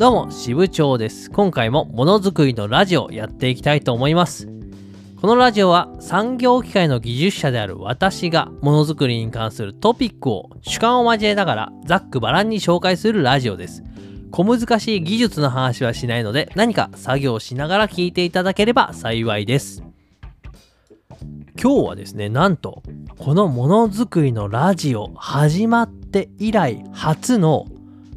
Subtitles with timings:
[0.00, 1.30] どうも、支部長です。
[1.30, 4.48] 今回もものづくりのラジオやっていきたいと思います。
[5.20, 13.84] このラジオは産業機械の技術者である私がものづくりに関するトピックを主観を交えながらざっくばらんに紹介するラジオです。
[14.30, 19.82] 小難しい技術の話はしないので何か作業しながら聞いていただければ幸いです。
[21.62, 22.82] 今日はですね、なんと
[23.18, 27.66] このものづくりのラジオ始まって以来初の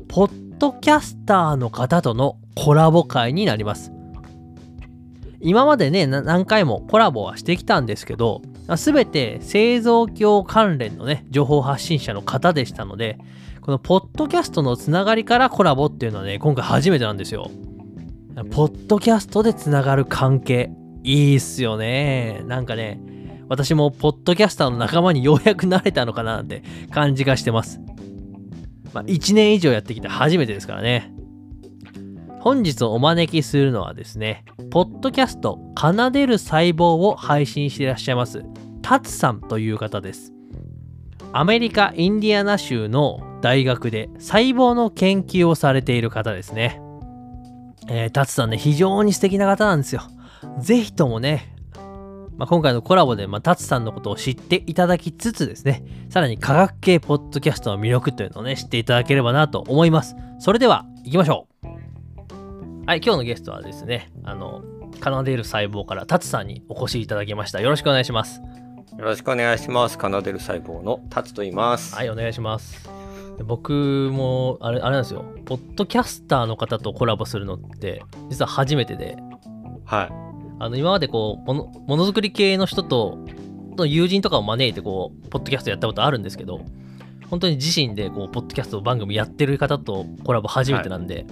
[0.08, 3.92] ポッドキャスターの方とのコラボ会になります。
[5.42, 8.42] 今までね、何回もコラボはしてきたんですけど、
[8.78, 13.18] すべて製造業関連のね、情報発信者の方でしたので、
[13.60, 17.52] このポッドキャストのつながりからコラボっていうのはね、今回初めてなんですよ。
[18.52, 20.72] ポッドキャストでつながる関係、
[21.04, 22.42] いいっすよね。
[22.48, 23.02] なんかね、
[23.50, 27.82] 私もポッドキャスターの仲間にようやくなれたのかななんて感じがしてます。
[28.94, 31.14] まあ、1年以上やってきて初めてですからね。
[32.40, 38.44] 本日お招きするのはですね、ポッドキャスト奏でる細胞を配信していらっしゃいます、
[38.82, 40.34] タツさんという方です。
[41.32, 46.82] アメリカ・インディアナ州の大学で細胞の研究をされている方ですね。
[47.88, 50.02] えー、タツさんね、非常に素敵な方なんですよ。
[50.60, 51.56] ぜひともね、
[52.38, 60.16] まあ、今回のコラボで、まあ、タツさんのことを知っていただきつつですね、さらに科学系ポッドキャストの魅力というのをね、知っていただければなと思います。
[60.40, 61.68] それでは、行きましょう。
[62.86, 64.62] はい、今日のゲストはですね、あの、
[65.04, 67.62] 奏でる細胞からタツさんにお越しいただきました。
[67.62, 68.42] よろしくお願いします。
[68.98, 69.98] よろしくお願いします。
[70.00, 71.96] 奏でる細胞のタツと言います。
[71.96, 72.90] はい、お願いします。
[73.46, 75.26] 僕も、あれ、あれなんですよ。
[75.46, 79.18] ポッドキャスターの方とコラボするのって、実は初めてで、
[79.86, 80.33] はい。
[80.64, 83.20] あの、今までこう、もの、ものづくり系の人と、
[83.76, 86.62] の友人とかを招いて、こう、ポッドキャストやったことあるんですけど、
[87.30, 91.26] 本当に自身で、こう、ポッドキャスト番組やってる方とコラボ初めてなんで、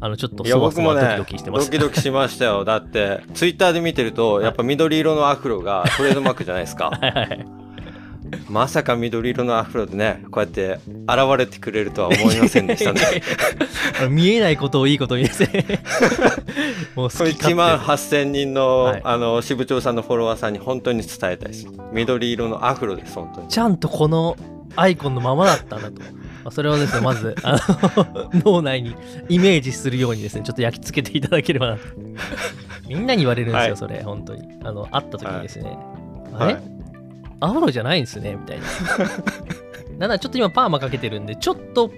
[0.00, 1.70] あの、ちょっとそわ僕もねそわドキドキしてます。
[1.70, 2.64] ドキドキしましたよ。
[2.64, 6.90] だって、ツイッターで見てると、やっぱ緑色のアフロがトレードマークじゃないですか。
[6.90, 7.46] はいはいはい。
[8.48, 13.00] まさか緑色のアフロでね、こうやって現れてくれるとは思いませんでしたね。
[14.10, 15.66] 見えないことをいいことにですね。
[16.96, 21.66] もう好きこれ1勝手万8000人の、はいあの、支部長さんのフォロワーさんに本当に伝えたいです。
[21.92, 23.48] 緑色のアフロです、本当に。
[23.48, 24.36] ちゃんとこの
[24.76, 26.00] アイコンのままだったんだと。
[26.00, 27.58] まあそれをですね、まず、あ
[27.96, 28.94] の 脳内に
[29.28, 31.80] イメージするようにですね、ちょっと焼き付けていただければなと。
[32.88, 34.48] みんなに言われるんですよ、はいそれ、本当に。
[34.64, 35.76] あの、会った時にですね、
[36.34, 36.54] あれ？
[36.54, 36.77] はい。
[37.40, 38.66] アフロじゃないんですね、みたいな。
[39.90, 41.90] なんならちょっと今パーマかけてるんで、ちょっと、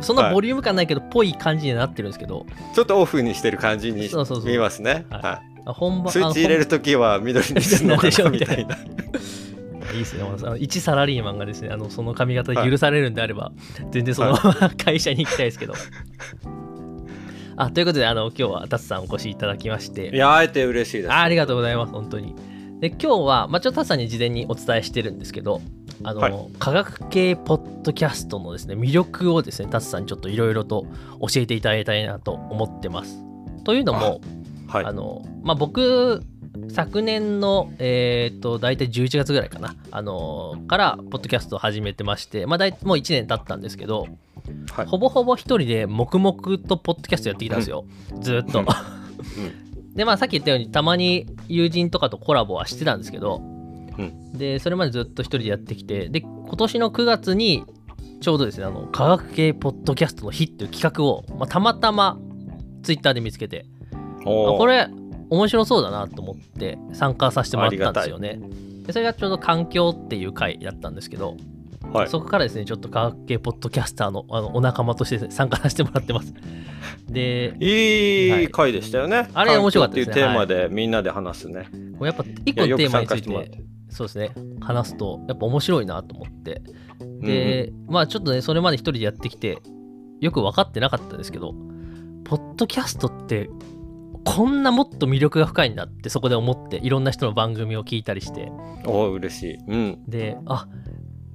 [0.00, 4.08] そんなボリューム感ないけど、ぽい感じにはなってるんですけど、ちょっとオフにしてる感じに
[4.44, 5.06] 見えますね。
[5.10, 6.02] はいはあ本い。
[6.02, 8.76] 番スイッチ入れるときは緑にするのかなんでしょうなみたいな。
[9.92, 10.22] いいですね。
[10.22, 13.52] あの一サラリーマンがですね、あのその髪型で許されるんであれば、
[13.90, 15.74] 全然そのまま 会社に行きたいですけど。
[17.60, 21.12] あということで、あの今日はタツさんお越しいただきまして、いや、あえて嬉しいです。
[21.12, 22.36] あありがとうございます、本当に。
[22.80, 25.60] で、今日は、まあ、ちょっとさんに事前にお伝えしてるんですけど、
[26.04, 30.86] あの、はい科学系ポッドキャストのですね、魅力をですね、タツさんにちょっといろいろと
[31.20, 33.18] 教えていただきたいなと思ってます。
[33.64, 34.20] というのも、
[34.68, 34.92] はいあ。
[34.92, 36.22] の、まあ、僕、
[36.68, 44.06] 昨年の、えっ、と、大体11月ぐらいかな、あのから、ポッドキャストを始めてまして、まあ、大もう1年経ったんですけど、
[44.72, 47.84] はいほぼほぼ一人で黙々とポッドキャストやってきたんですよ、
[48.20, 48.60] ずーっと。
[48.60, 48.66] うん
[49.94, 53.42] で、まあ、さっき言ったように、たまに友人とかとコラボはしてたんですけど、
[53.98, 57.64] うで、それまでずっと一人でやってきて、で、今年の9月に、
[58.20, 62.18] ちょうどですね、あの、科学系ポッドキャストの日っていう企画を、まあ、たまたま、
[62.82, 63.66] ツイッターで見つけて、
[64.24, 64.88] これ
[65.30, 68.40] 面白そうだなと思って参加させてもらったんですよね。
[68.86, 71.36] でそれがちょうど環境っていう回だったんですけど、
[71.92, 72.08] はい。
[72.08, 76.34] そこからですねちょっと科学系ポッドキャスターのあのお仲間として参加させてもらってます。
[77.08, 79.28] でいい回でしたよね。
[79.34, 81.68] あれ面白かったですねっていうテーマでみんなで話すね。
[81.98, 83.78] こうやっぱ一個のテーマについててて。
[83.90, 86.62] そうですね話すとやっぱ面白いなと思って
[87.20, 89.58] で、まあちょっとねそれまで一人でやってきて
[90.20, 91.54] よく分かってなかったですけど
[92.24, 93.48] ポッドキャストって
[94.24, 99.58] こんなもっと魅力が深いんだってそこで思っていろんな人の番組を聞いたりしてうんおー嬉しい。
[99.66, 100.04] うん。
[100.06, 100.68] であ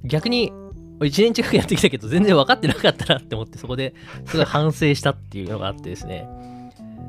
[0.04, 0.52] 逆に
[1.00, 3.94] 1年近くやってきたけど全然分かってなかったなって思ってそこで
[4.26, 6.28] すごい反省したっていうのがあってですね。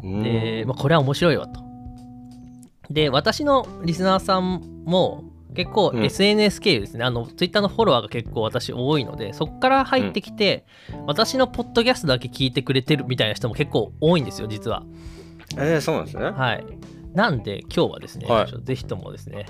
[0.03, 0.23] うん。
[0.23, 1.63] で、まあ、これは面白いわと。
[2.89, 5.23] で私のリスナーさんも
[5.55, 6.03] 結構うん。
[6.03, 10.65] SNS 経由ですね、あの Twitter のフォロワーが結構私多いのでそこから入ってきて、
[11.07, 14.83] 私のポッドキャストだけ聞いてくれてるみたいな人も結構多いんですよ実は。
[15.57, 16.25] えー、そうなんですね。
[16.25, 16.65] はい。
[17.13, 18.63] なんで今日はですね、はい。
[18.63, 19.45] ぜひともですね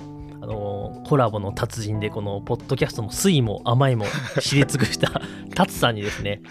[0.46, 4.06] あのーコラボの達人でこのポッドキャストの酸いも甘いも
[4.40, 5.22] 知り尽くした
[5.56, 6.42] タツさんにですね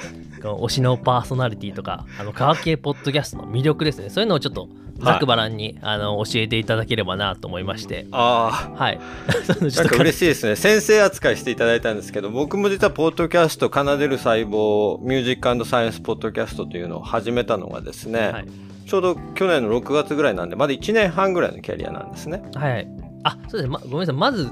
[0.40, 4.10] 推しのパーソナリティとかあの科学系ポッドキャストの魅力ですね。
[4.10, 4.68] そういうのをちょっと
[4.98, 8.06] ざくばらんに、あの教えていただければなと思いまして。
[8.12, 9.00] あはい。
[9.48, 10.54] あなんか嬉しいですね。
[10.54, 18.46] 先生扱いしていただいたんですけど僕も実はポッドキャスト奏でる細胞ミュージックサイエンスポッドキャストというのを始めたのがですね、はい、
[18.86, 22.42] ちょうど去年の6月ぐらいなんでまだ1年半ぐらいのキャリアなんですね。
[22.54, 24.14] はいはいあそうですね、ま、ごめんなさい。
[24.14, 24.50] まず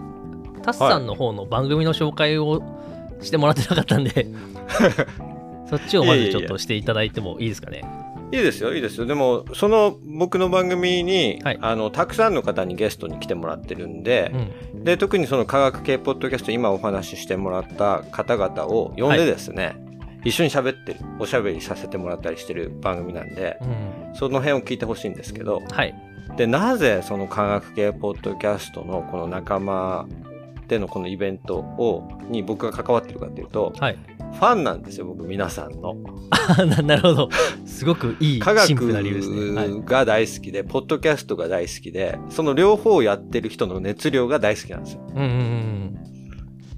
[0.62, 2.62] タスさんの方の番組の紹介を
[3.20, 4.26] してもらってなかったんで
[5.68, 7.82] そっちをまずちょっとしていただいてもいいですかね。
[8.32, 8.74] いいですよ。
[8.74, 9.04] いいですよ。
[9.04, 11.58] でもその僕の番組に、はい。
[11.60, 14.32] あのたくさんの方にゲストに来てもらってるんで
[14.74, 14.84] う、ん。
[14.84, 19.76] で特にその科学系ポッドキャスト今お話ししてもらった方々を呼んでですね、
[20.24, 24.14] 一緒に喋ってるおしゃべりさせてもらったりしてる番組なんでうん。
[24.14, 25.94] その辺を聞いてほしいんですけどはい。
[26.36, 30.06] でなぜその科学系ポッドキャストのこの仲間
[30.68, 33.98] でのこのイベントをに僕が関わってるかというとはい。
[34.32, 35.96] ファンなんですよ僕皆さんの。
[36.30, 37.28] あ ななるほど。
[37.66, 38.92] すごくいい科学
[39.84, 45.02] が大好きで、ポッドキャストが大好きで、その両方をやってる人の熱量が大好きなんですよ。
[45.10, 45.98] うんうんうん。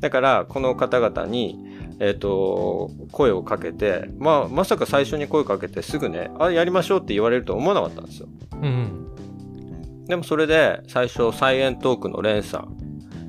[0.00, 1.58] だから、この方々に、
[2.00, 8.28] えっ、と、声をかけて、まあ、まさか最初に声かけてすぐね、あ、やりましょうって言われると思わなかったんですよ。
[8.52, 10.06] うんうん。
[10.06, 12.76] でもそれで、最初、サイエントークのレンさん、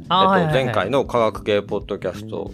[0.09, 2.51] 前回のの科学系ポッドキャスト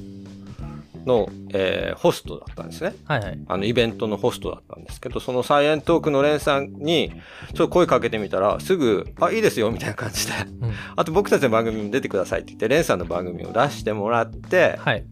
[1.06, 2.94] の、えーホストだったんですね。
[3.06, 3.40] はいはい。
[3.48, 7.12] あのイベントのホストだったんですけど、そのサイエントークのレンさんに、
[7.54, 10.74] ちょっと声かけてみたら、すぐ、あ、いいですよ、みたいな感じで、うん。
[10.96, 15.04] あと僕たちの番組にも出てくださいって言って、レンさんの番組を出してもらって、はい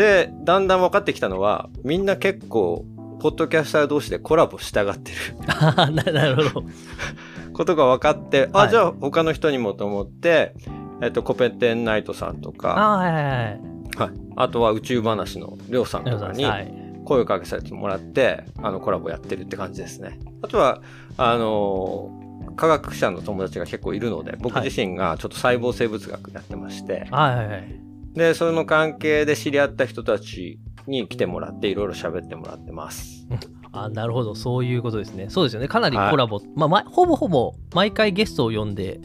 [0.00, 2.86] で、だんだん分かってきたのは、みんな結構、
[3.20, 5.16] ポッドキャスター同士でコラボしたがってる。
[5.46, 6.66] あーな なるほど。
[7.52, 8.70] ことが分かって、あ、はい。
[8.70, 10.54] じゃあ他の人にもと思って、
[11.02, 13.34] えっと、コペテンナイトさんとか、あーはいはいはい。
[13.34, 16.72] はい、あとは宇宙話のりょうさんとかに、はい。
[17.04, 20.18] 声をかけさせてもらって、あの、コラボやってるって感じですね。
[20.40, 20.80] あとは、
[21.18, 22.20] あのー
[22.56, 33.26] 科学者の友達が結構いるので、僕自身がちょっと細胞生物学やってまして、はいはいはいで、その関係で知り合った人たちに来てもらって、いろいろ喋ってもらってます。
[33.72, 39.00] あなるほどそういうことですねそうですよねかなりコラボ、まあまほぼほぼ毎回ゲストを呼んで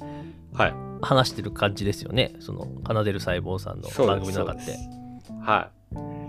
[0.53, 0.73] はい。
[1.01, 3.89] 話してる感じですよねその奏でる細胞さんの。
[4.07, 4.89] 番組の中でそうです
[5.41, 5.75] はい。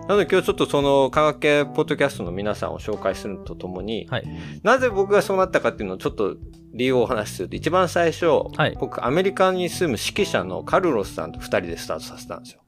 [0.07, 4.25] なので今日ちょっとその科学系ポッドキャストの皆さんを紹介するとともに、はい
[4.63, 6.37] なぜ僕がそうなったかっていうのをちょっと
[6.75, 12.61] 理由をお話しすると、一番最初、はい僕アメリカに住む指揮者のカルロスさんと二人でスタートさせたんですよ。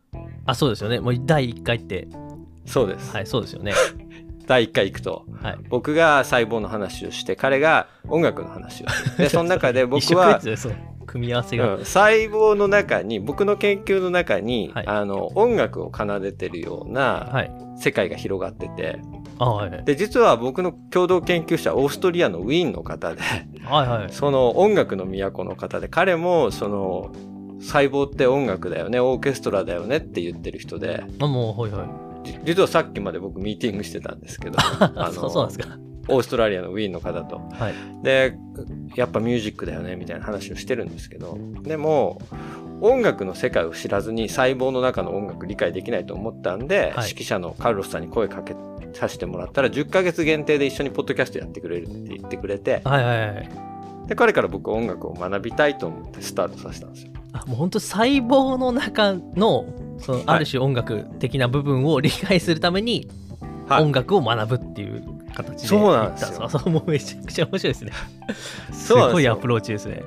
[0.48, 0.98] あそうですよね。
[0.98, 2.08] もう第1回って。
[2.64, 3.14] そうです。
[3.14, 3.74] はいそうですよね。
[4.46, 5.58] 第1回行くと、はい。
[5.68, 9.16] 僕が細胞の話をして、彼が音楽の話をする。
[9.18, 10.40] で、 その中で僕は
[11.06, 11.84] 組み合わせが、うん。
[11.84, 14.86] 細胞の中に、僕の研究の中に、はい。
[14.86, 17.52] あの、音楽を奏でてるようなはい。
[17.76, 19.00] 世界が広がってて、
[19.38, 19.84] はい。
[19.84, 23.20] で、実は僕の共同研究者、オーストリアのウィーンの方で、
[23.64, 24.12] はいはい。
[24.12, 27.12] その音楽の都の方で、彼も、その、
[27.60, 32.26] 細胞って音楽だよね、オーケストラだよねって言ってる人で、あもうはいはい。
[32.26, 34.58] じ実はさっきまで僕ミーティングしてたんですけど、
[35.12, 35.78] そうなんですか。
[36.10, 37.36] オーストラリアのウィーンの方と。
[37.52, 37.74] はい。
[38.02, 38.36] で、
[38.96, 42.18] やっぱミュージックだよねみたいな話をしてるんですけど、でも、
[42.80, 47.08] 音楽の世界を知らずに細胞の中の音楽理解できないと思ったんで、はい。
[47.08, 48.56] 指揮者のカルロスさんに声かけ
[48.94, 53.48] させてもらったら、10ヶ月限定で一緒にポッドキャストやってくれるって言ってくれて、はいはいはい。
[54.06, 57.12] で、彼から僕音楽を学びたいと思ってスタートさせたんですよ。
[57.32, 59.66] あもう本当細胞の中の
[60.00, 63.08] そのある種音楽的な部分を理解するために
[63.68, 63.82] はい。
[63.82, 65.02] 音楽を学ぶっていう
[65.34, 66.48] 形でそうなんですよ。
[66.48, 67.92] そうもうめちゃくちゃ面白いですね。
[68.72, 70.02] すごいアプローチですね。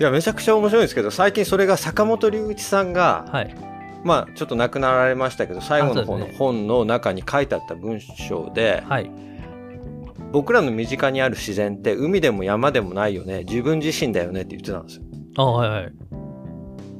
[0.00, 3.54] いや、めちゃくちゃ面白いんですけど、最近それが坂本龍一さんが、はい。
[4.02, 9.10] まあ、ちょっと亡くなられましたけど、最後の方の本の中に書いてあった文章で、はい。
[10.32, 13.44] 僕らの身近にある自然って海でも山でもないよね。
[13.44, 15.02] 自分自身だよねって言ってたんですよ
[15.36, 15.92] あはいはい。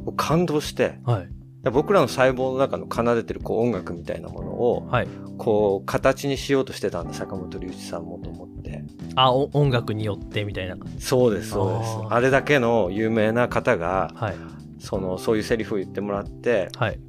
[0.05, 1.29] 僕感動してはい。
[1.71, 5.09] 僕らの細胞の中の奏でてるこう音楽みたいなものをはい。
[5.38, 8.85] こう形にしようとしてたんだ坂本龍一さんもと思って。
[9.17, 10.76] あお音楽によってみたいな。
[10.99, 11.99] そうですそうです。
[12.11, 14.35] あれだけの有名な方がはい。
[14.79, 17.00] そのそういうセリフを言ってもらってはい。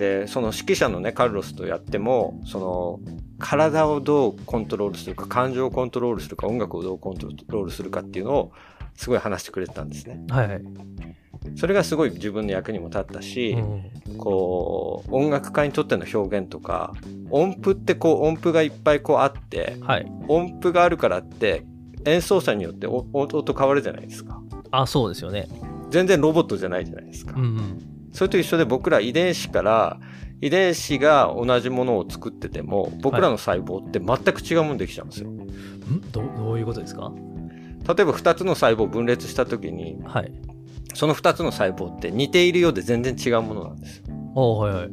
[0.00, 3.00] でその指揮者のねカルロスとやってもその
[3.38, 8.52] 体をどうコントロールするか感情をコントロールするか音楽をどうコントロールするかっていうのを
[9.00, 10.22] すごい話してくれてたんですね。
[10.28, 10.62] はいはい、
[11.56, 14.16] それがすごい自分の役にも立ったし、うん。
[14.18, 16.92] こう音楽家にとっての表現とか
[17.30, 20.06] 音符ってこう音符がいっぱいこうあってはい。
[20.28, 21.64] 音符があるからって
[22.04, 24.38] 演奏者によってお音変わるじゃないですか。
[24.70, 25.48] あそうですよね。
[25.88, 27.78] 全然ロボットじゃないじゃないですか、うんうん。
[28.12, 29.98] それと一緒で僕ら遺伝子から
[30.42, 35.30] 遺伝子が同じものを作ってても僕らの細胞って全く違うものできちゃうんですよ。
[35.30, 35.46] ん？
[36.12, 37.10] どどういうことですか？
[37.94, 40.32] 例えば2つの細胞を分裂した時にはい。
[40.94, 44.04] その2つの細胞って似ているようで全然違うものなんですよ。
[44.34, 44.90] はいはい。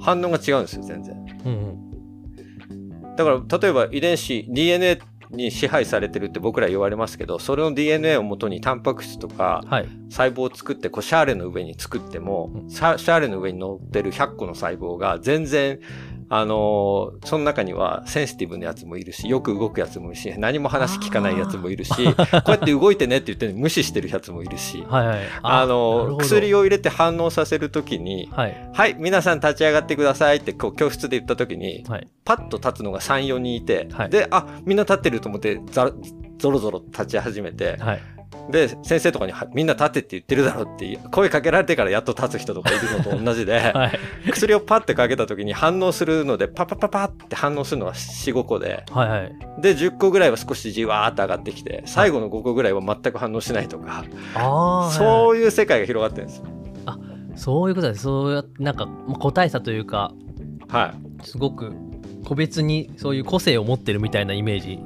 [0.00, 1.16] 反応が違うんですよ全然。
[1.44, 3.16] うんうん。
[3.16, 9.88] だから例えば遺伝子 DNA に支配されてるって僕ら言われますけどそれの DNA をもとにタンパク質とかはい。
[10.10, 15.78] 細胞を作ってこうシャーレの上に作っても、シャーレの上に乗ってる100個の細胞が全然
[16.32, 22.00] あのーその中にはセンシティブなやつもいるしよく動くやつもいるし何も話聞かないやつもいるしこ
[22.46, 25.18] うやって動いてねって言って無視してるやつもいるし はいはい。
[25.42, 26.60] あのー薬を。
[26.60, 28.70] を入れて反応させるときにはい。
[28.72, 32.08] はい皆さん立ち上がってくださいってこう教室で言ったときにはい。
[32.24, 35.90] パッと立つのが3、4人いて、はいで、あ、みんな立ってると思って、ざ
[36.38, 38.00] ぞろぞろ立ち始めて、はい。
[38.48, 43.98] で、先生とかに、はみんな立ってって言ってるだろうって、声かけられてからやっと立つ人とかいるのと同じで、 はい。
[44.30, 49.32] 薬をパッてかけた時に反応するので、パパパパって反応するのが4、5個で、はいはい。
[49.58, 54.04] で、10個ぐらいは少しじわーっと上がってきて、最後の5個ぐらいは全く反応しないとか、
[54.34, 54.90] ああ。
[54.90, 56.44] そういう世界が広がってるんですよ。
[57.36, 58.02] そういうことです。
[58.02, 60.12] そうなんか、まあ、個体差というか、
[60.68, 61.26] はい。
[61.26, 61.72] すごく
[62.24, 64.78] 個別にそういう個性を持ってるみたいなイメージ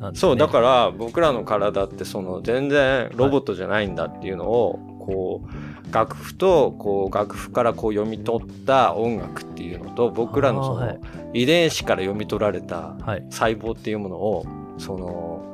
[0.00, 0.10] ね。
[0.14, 10.98] そう、だから僕らの体ってその全然ロボットじゃないんだっていうのを、こう、楽譜と、こう、楽譜からこう読み取った音楽っていうのと、僕らのその
[11.34, 13.26] 遺伝子から読み取られたはい。
[13.30, 14.46] 細胞っていうものを、
[14.78, 15.46] その、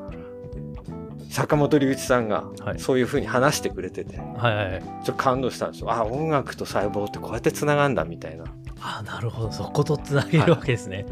[1.30, 4.22] 坂本龍一さんがはいそういうふうに話してくれてて、ちょ。
[4.22, 5.92] っと感動したんですよ。
[5.92, 8.44] あ、音楽と細胞ってこうやって繋がんだみたいな。
[8.80, 9.52] ああ、なるほど。
[9.52, 11.06] そことつなげるわけですね。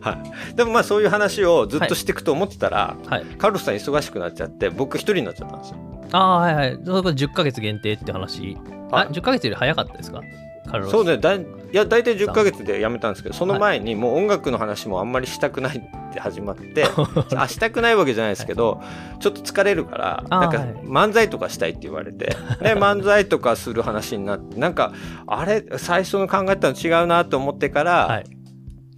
[0.00, 0.12] は
[0.52, 0.54] い。
[0.54, 3.24] でもまあそういう話をずっとしていくと思ってたら、はい。
[3.36, 5.76] カルロスさん忙しくなっちゃって、僕一人になっちゃったんですよ。
[6.12, 6.78] ああ、はいはい。
[6.84, 8.56] それこそ10ヶ月限定って話。
[8.90, 10.20] あ、はい10ヶ月より早かったですか？
[10.68, 10.92] カルロス。
[10.92, 16.86] そうね、だいいや大体10ヶ月で辞めたんですけどその前にもう音楽の話もあんまりしたくないって始まって
[17.36, 18.80] あしたくないわけじゃないですけど、
[19.20, 24.92] ちょっと疲れるからなんかはい漫才とかしたいって言われて、 で漫才とかする話になってなんか
[25.26, 28.24] あれ最初の考えたの違うなと思ってから、はい。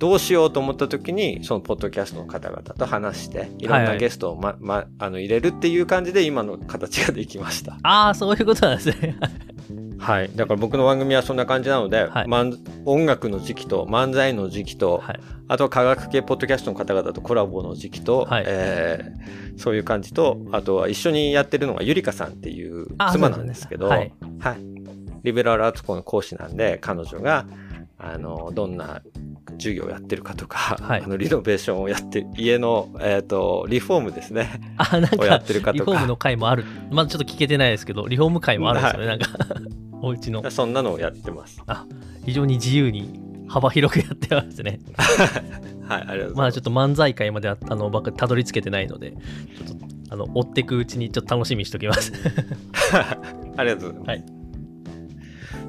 [0.01, 7.77] どうしようと思った時にそのポッドキャストの方々と話していろんはいはないゲストを、まま、あの入れるっていう感じで今の形ができました。
[7.83, 9.19] ああ、そういうことなんですね。
[10.01, 10.31] はい。
[10.35, 15.21] だから僕の番組はそんな感じなので、はい漫音楽の時期と漫才の時期と、はい。
[15.47, 24.15] あとは科学系ポッドキャストの方々とコラボの時期と、はいえーそういう感じと、あとは一緒にやってるのがゆりかさんっていうあ妻なんですけど、はい。
[25.23, 27.47] リベラルアーツ校の講師なんで、彼女が、
[28.03, 29.03] あの、どんな
[29.53, 36.65] 授業をやってるかとか、はいあの、リノベーションをやって、家の、えっ、と、リフォームですね、あ、なんをやかっ、てるかとリフォームのか、回もある。
[36.91, 39.07] まだちょっと聞けてないですけど、リフォーム回もあるんですよね。
[39.07, 39.27] なんか、
[40.03, 40.51] お家の。
[40.51, 41.61] そんなのをやってます。
[42.25, 44.81] 非常に自由に幅広くやってますね。
[45.87, 46.35] はい、ありがとうございます。
[46.37, 52.13] まだちょっと漫才界までああの僕たどり着けてないので、ちょっとあの追っていくうちにちょっと楽しみにしておきます。
[53.57, 54.33] ありがとうございます。
[54.33, 54.41] はい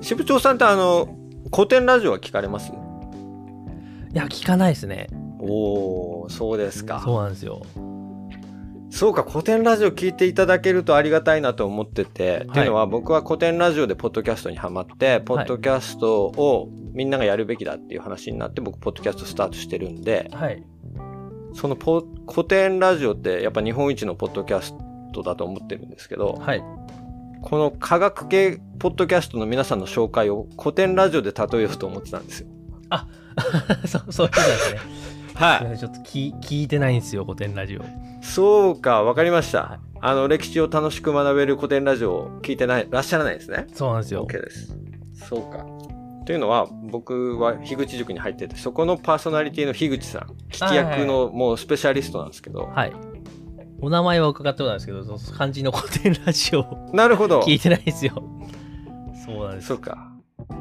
[0.02, 1.16] 支部長さんってあの、
[1.50, 2.72] 古典ラジオは聞かれます？
[2.72, 5.08] いや、聞かないですね。
[5.40, 7.02] おー、そうですか。
[7.04, 7.62] そうなんですよ。
[8.90, 20.62] そうか、古典ラジオ聞いていただけるとありがたいなと思ってて、っていうのは僕は古典ラジオでポッドキャストにハマって、ポッドキャストをみんながやるべきだっていう話になって僕ポッドキャストスタートしてるんで、はい。
[21.54, 24.74] そのポ古典ラジオってやっぱ日本一のポッドキャス
[25.14, 26.64] トだと思ってるんですけど、はい。
[27.42, 32.48] この科学系ポッドキャストの皆さんの紹介を古典ラジオで例えようと思ってたんですよ。
[33.88, 34.80] そうそういうことですね。
[35.36, 35.78] はい。
[35.78, 37.82] ちょっと聞聞いてないんですよ、古典ラジオ。
[38.22, 39.64] そうか、わかりました。
[39.64, 43.68] はいあの、歴史を楽しく学べる古典ラジオを聞いてない、らっしゃらないですね。
[43.72, 44.26] そうなんですよ。
[44.26, 44.76] OK です。
[45.14, 45.64] そうか。
[46.26, 52.94] というのは、僕は樋口塾に入ってて、そこのパーソナリティの樋口さん、聞き役のもうスペシャリストなんですけど、はい。
[53.82, 57.42] お名前は伺ったことなんですけど、その漢字の古典ラジオなるほど。
[57.42, 58.24] 聞いてないですよ。
[59.26, 60.12] そうなんですそうか。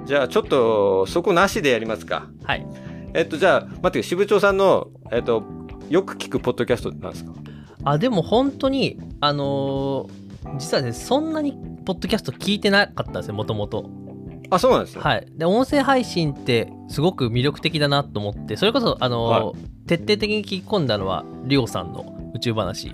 [0.06, 2.28] じゃあ、ちょっと、そこなしでやりますか。
[2.44, 2.66] はい。
[3.14, 5.42] えっと、じゃあ、待って、支部長さんの、えっと、
[5.88, 7.32] よく聞くポッドキャストって何ですか？
[7.84, 10.20] あ、でも本当に、あのー
[10.58, 11.52] 実はね、そんなに
[11.84, 13.90] ポッドキャスト聞いてなかったんですよ、もともと。
[14.48, 15.02] あ、そうなんですね。
[15.02, 15.26] はい。
[15.36, 19.52] で、音声配信ってすごく魅力的だなと思って、それこそ、あのーは
[19.86, 22.92] 徹底的に聞き込んだのは、りょうさんの宇宙話。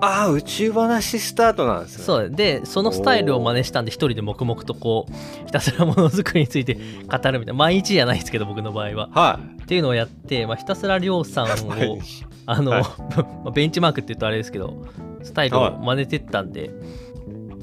[0.00, 2.04] ああ、宇宙話スタートなんですね。
[2.04, 9.08] そうで、そのスタイルを真似したんで、一人で黙々とこう、ひたすらものづくりについて語るみたいな、毎日じゃないですけど、僕の場合は。
[9.12, 12.82] はっていうのをやって、まあ、ひたすらりょうさんを、日あの、はい
[13.44, 14.84] まあベンチマークって言うとあれですけど、
[15.22, 16.70] スタイルを真似てったんで、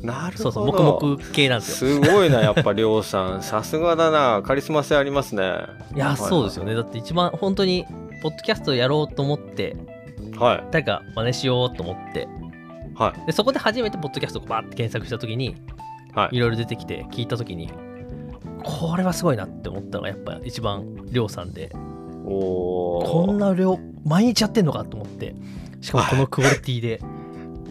[0.03, 0.51] なるほど。
[0.51, 2.03] そうそう、黙々系なんですよ。
[2.03, 3.41] すごいな、やっぱ、りょうさん。
[3.41, 4.41] さすがだな。
[4.43, 5.53] カリスマ性ありますね。
[5.95, 6.75] いや、そうですよね。
[6.75, 7.85] だって一番本当に、
[8.21, 9.75] ポッドキャストやろうと思って、
[10.37, 10.63] はい。
[10.71, 12.27] 誰か真似しようと思って、
[12.95, 13.25] はい。
[13.25, 15.55] でそこで初めてポッドキャストをバーって検索した時に、
[16.13, 16.35] はい。
[16.35, 17.71] いろいろ出てきて聞いた時に、
[18.63, 21.71] これはすごいなって思ったのがやっぱ一番りょうさんで、
[22.25, 23.11] おー。
[23.11, 25.35] こんな量毎日やってんのかと思って、
[25.81, 26.99] しかもこのクオリティで、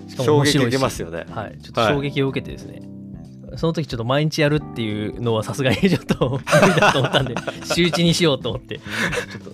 [0.09, 0.59] しかも衝撃面白いし。
[0.59, 1.25] 受けますよね。
[1.31, 2.83] はい、ちょっと衝撃を受けてですね、
[3.57, 7.35] その時ちょっと毎日やるっていうのはさすがにちょっと無理だと思ったんで、
[7.75, 9.53] 週一にしようと思って、ちょっと、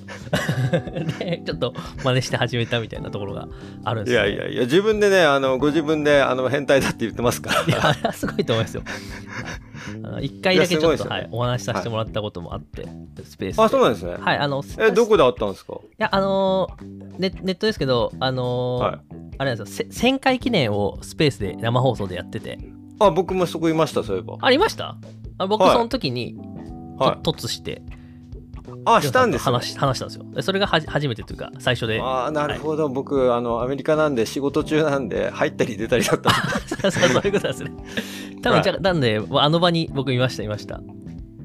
[1.19, 1.75] で、ちょっと
[2.05, 3.49] 真似して始めたみたいなところが
[3.85, 7.63] あるんですよ、いやいやいや、自分でね、あの、ご自分で、あの、変態だって言ってますから。
[7.63, 8.83] いや、あれはすごいと思いますよ。
[10.21, 12.87] 一回だけちょっと、ねはい、お話しさせてもらったこともあって、
[13.25, 13.63] スペースで。
[13.63, 14.17] あ、そうなんですね。
[14.21, 15.75] はい、あの、え、どいこで会ったんですか？
[15.99, 16.85] や、あのー
[17.19, 18.99] ネ、ネットですけど、あのーはい。
[19.39, 22.59] あれなんですよ、せ1000回記念をスペースで生放送でやってて、
[22.99, 24.37] あ、僕もそこいました、そういえば。
[24.41, 24.97] ありました？
[25.39, 26.37] あ僕、はいその時に、
[26.99, 27.23] はい。
[27.23, 27.81] と突して、
[28.85, 30.25] あ、したんですね話し話したんですよ。
[30.35, 32.01] でそれがはじ初めてというか、最初で。
[32.01, 32.89] ああ、なるほど。
[32.89, 36.91] 僕、あの、アメリカなんで仕事中なんで、入ったり出たりだったんで。
[36.91, 37.73] そうそういうことですね。
[38.43, 40.81] 多分、じゃあなんで、あの場に僕いました、いました。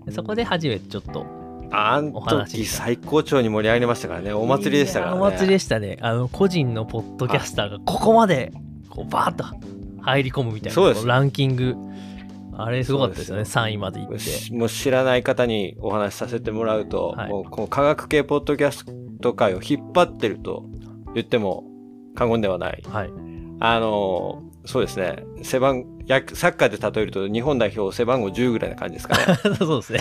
[0.05, 1.25] でそこで初めてちょっと、
[1.71, 4.33] あん時最高潮に盛り上がりましたからね。
[4.33, 5.17] お祭りでしたからね。
[5.17, 5.97] お祭りでしたね。
[6.01, 8.53] あの、個人のポッドキャスターがここまで、
[8.89, 9.43] こう、バーッと
[10.01, 11.75] 入り込むみたいな、そうですこランキング。
[12.57, 14.19] あれすごかったですよね、そう3位まで行って。
[14.19, 18.85] しもう知らない方にお話しさせてもらうと、はいもうこの科学系ポッドキャス
[19.21, 20.65] ト界を引っ張ってると
[21.13, 21.63] 言っても
[22.15, 22.83] 過言ではない。
[22.87, 23.09] はい。
[23.59, 25.23] あのーそうですね。
[25.43, 29.35] 背番、やサッカーで例えると日本代表背番号10ぐらいな感じですかね。
[29.57, 29.99] そうですね。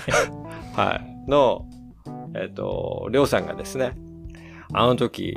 [0.74, 1.30] はい。
[1.30, 1.66] の、
[2.34, 3.92] えっ、と、りょうさんがですね、
[4.72, 5.36] あの時、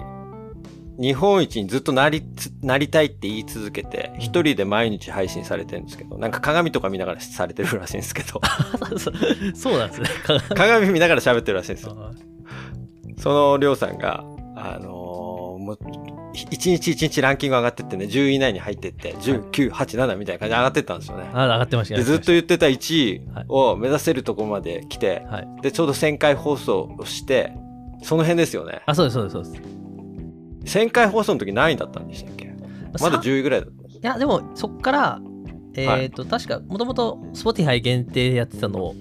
[1.00, 8.42] 日本一にずっとなりつ、なりたいって言い続けて、一人で毎日配信されてるんですけど、なんか鏡とか見ながらされてるらしいんですけど、
[9.56, 10.10] そうなんですね。
[10.56, 11.96] 鏡見ながら喋ってるらしいんですよ。
[11.96, 12.12] は
[13.18, 14.24] そのりょうさんが、
[14.56, 15.78] あのーもう、
[16.34, 21.30] 一日一日ランキング上がってってね、10位以内に入ってって、10、9、8、7みたいな感じで上がってったんですよね。
[21.34, 25.48] あ上がってましたでずっと言ってた1位はいを目指せるところまで来て、はい。
[25.62, 27.54] で、ちょうど1000回放送をして、
[28.04, 28.82] その辺ですよね。
[28.86, 29.87] あ、そうです、そうです、そうです。
[30.68, 32.46] 1000回放送の時何位だったんでしたっけ？
[32.46, 35.22] まださ10位ぐらいだったいや、でも、そっから、
[35.76, 38.96] えっ、と、確か、もともと Spotify 限定でやってたのを、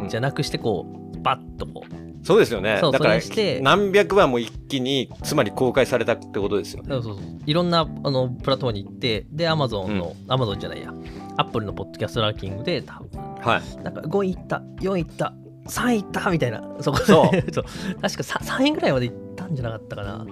[0.00, 0.08] うん。
[0.08, 2.80] じゃなくして、こう、バッとこう、そうですよね。
[2.80, 3.18] だから
[3.60, 6.88] 何百話も一気に、つまり公開されたってことですよね。
[6.90, 7.24] そうそうそう。
[7.46, 10.92] いろんなあのプラットフォームに行って、で、Amazon の、Amazon じゃないや、
[11.36, 13.08] Apple のポッドキャストランキングで、多分。
[13.40, 13.82] はい。
[13.82, 15.32] なんか5位いった、4位いった、
[15.68, 17.36] 3位いったみたいな、そこでそう。
[17.52, 17.64] そう。
[17.64, 20.26] 確か 3, 3位ぐらいまでいったんじゃなかったかな。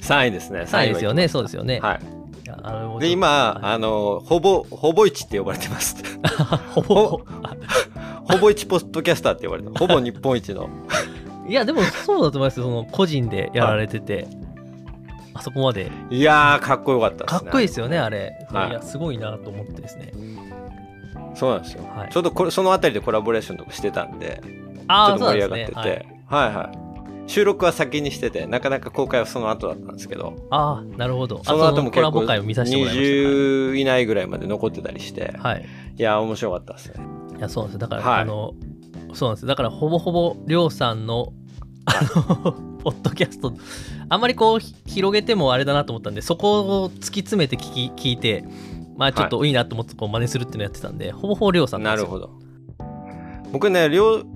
[0.00, 0.60] 3位ですね。
[0.62, 1.80] 3位ですよね、そうでですよね。
[1.80, 3.00] はい。
[3.00, 5.96] で、今、はいあの、ほぼ、ほぼ1って呼ばれてます。
[6.74, 7.20] ほぼ、
[8.24, 9.70] ほぼ1ポッドキャスターって呼ばれて。
[9.78, 10.68] ほぼ日本一の。
[11.46, 14.26] いや、でもそうだと思いますよ、その個人でやられてて、
[15.34, 15.90] あそこまで。
[16.10, 17.48] いやー、かっこよかったですかね。
[17.48, 18.46] っこいいですよね、あれ。
[18.50, 20.12] はいいや、すごいなと思ってですね。
[21.34, 21.84] そうなんですよ。
[21.96, 25.66] はいちょうどこれ、そのあたりでコラボレーションとかしてたんで、ちああ、ょっと盛り上がってね。
[25.66, 26.87] て、はい、はい、はい
[27.28, 31.44] 収録は先にしてて、なかなか公開はその後だったんですけど、ああ、なるほど。
[31.44, 35.46] その後も結構ボ会を見させてもらいまし20以内ぐらいまで残ってたりして、た。
[35.46, 35.66] はい。
[35.96, 36.94] いやー、面白かったですね。
[37.36, 37.86] いや、そうなんですよ。
[37.86, 38.54] だから、はいあの、
[39.12, 39.48] そうなんですよ。
[39.48, 41.34] だから、ほぼほぼ、りょうさんの、
[41.84, 43.52] あの、ポッドキャスト、
[44.08, 48.42] あんまりこう、ひ広げてもあれだなと思ったんで、そこを突き詰めて聞き聞いて、
[48.96, 52.30] まあ、ちょっといいなと思って、こう、真似するっていうのをやってたんで、ほぼほぼりょうさんですよなんるほど。
[53.52, 54.26] 僕ね、りょう、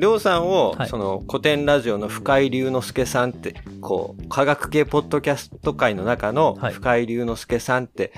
[0.00, 8.12] りりょうさんを、はいその古典ラジオの深井龍之介さんって、こう、科学系ポッドキャスト界の中のはい深井龍之介さんって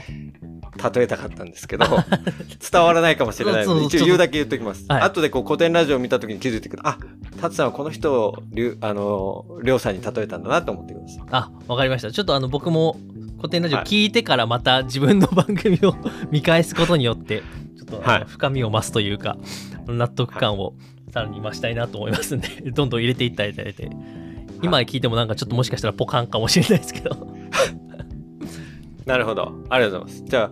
[0.94, 1.84] 例えたかったんですけど、
[2.70, 4.86] 伝わらないかもしれないので、一応言うだけ言っときます。
[4.88, 6.82] はい後でこう古典ラジオを見た時に気づいてくる。
[6.86, 6.98] あ、
[7.40, 11.24] 達さんはこの人をりゅあの、りょうさんに例えたんだなと思ってください。
[11.32, 12.12] あ、わかりました。
[12.12, 12.96] ちょっとあの、僕も、
[13.38, 15.96] 古典ラジオはい聞いてからまた自分の番組を
[16.30, 17.42] 見返すことによって、
[17.76, 19.36] ちょっと深みを増すというか、
[19.88, 20.74] 納得感を
[21.12, 23.90] さらに増したいなと思いますんで、 どんどん入れていっていただいて、
[24.62, 27.28] 今聞いてもなんかちょっともしかしたらポカンかもしれないですけど。
[29.06, 29.52] なるほど。
[29.68, 30.30] ありがとうございます。
[30.30, 30.50] じゃあ、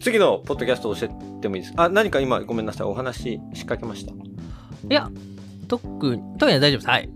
[0.00, 1.84] 次のポッドキャストを教えてもいいですか？
[1.84, 2.86] あ、何か今ごめんなさい。
[2.86, 4.12] お話し仕掛けました？
[4.12, 4.16] い
[4.88, 5.10] や、
[5.68, 6.88] 特に、特には大丈夫です。
[6.88, 7.10] はい。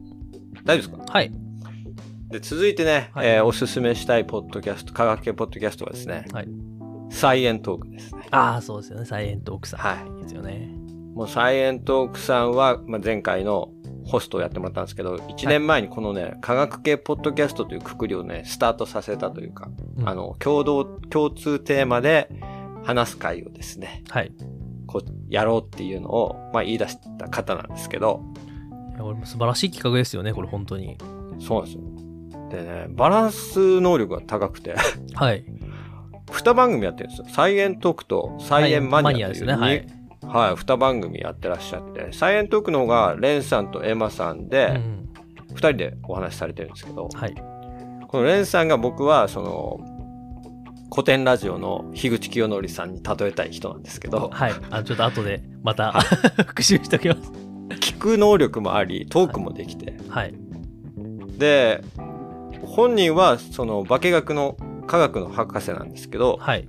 [0.64, 1.12] 大丈夫ですか？
[1.12, 1.32] はい。
[2.30, 6.48] で続いてね、はいえーおすすめしたいポッドキャスト、科学系ポッドキャストはですね、はい。
[7.10, 8.26] サイエントークですね。
[8.30, 9.06] ああ、そうですよね。
[9.06, 9.80] サイエントークさん。
[9.80, 10.70] はいいですよね。
[11.18, 13.72] もうサイエントークさんは、まあ、前回の
[14.04, 22.30] ホストをやってもらったんですけど、1年前にこのね、科学系ポッドキャストというくくりをね、スタートさせたというか、うんあの、共同、共通テーマで
[22.84, 24.30] 話す会をですね、はい。
[24.86, 28.22] こう、やろうっていうのを、まあ言い出した方なんですけど、
[28.92, 30.98] いやこれも素晴らしい企画ですよね、これ本当に。
[31.40, 32.62] そうなんですよ。
[32.62, 34.76] でね、バランス能力が高くて、
[35.14, 35.44] はい。
[36.30, 37.26] 二番組やってるんですよ。
[37.28, 39.54] サイエントークとサイエンマニアというですね。
[39.54, 39.97] はい。
[40.28, 45.08] にはい、二番組やってらっしゃって、サイエントークの方がレンさんとエマさんで、ん
[45.54, 47.34] 二人でお話しされてるんですけど、はい。
[48.06, 49.80] このレンさんが僕は、その、
[50.90, 54.52] 古典ラジオの樋口清則さんに例えたい人なんですけど、はい。
[54.70, 56.00] あちょっと後でまたは
[56.46, 57.32] 復習しておきます。
[57.80, 60.34] 聞く能力もあり、トークもできて、はい。
[61.38, 61.82] で、
[62.62, 66.66] 本人はその化学の科学の博士なんですけど、はい。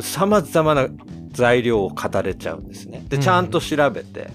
[0.00, 0.88] 様々な
[1.36, 3.04] 材料を語れちゃうんですね。
[3.08, 4.30] で、うんちゃんと調べて、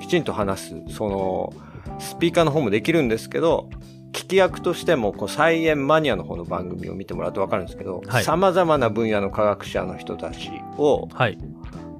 [0.00, 1.52] きちんと話す、その、
[2.00, 3.70] スピーカーの方もできるんですけど、
[4.12, 11.38] 聞き役としても、こう、サイエンマニアの方の番組を見てもらうとわかるんですけど、はい様々な分野の科学者の人たちを、はい。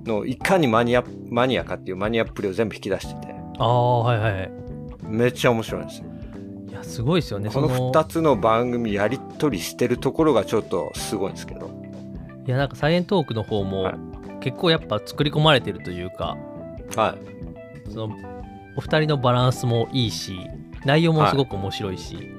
[0.04, 4.50] の、いかにマニア、マニアかっていうマニアっぷりを全部引き出してて、ああ、はいはいはい。
[5.04, 6.06] めっちゃ面白いんですよ。
[6.70, 7.50] いや、すごいですよね。
[7.50, 11.77] このそ二つの番組やりとりしてるところがちょっとすごいんですけど。
[12.48, 13.94] いや、なんかサイエントークの方も、はい
[14.40, 16.36] 結構やっぱ作り込まれてるというか、
[16.94, 17.16] は
[17.88, 17.90] い。
[17.90, 18.16] その、
[18.76, 20.38] お二人のバランスもいいし、
[20.84, 22.30] 内容もすごく面白いし、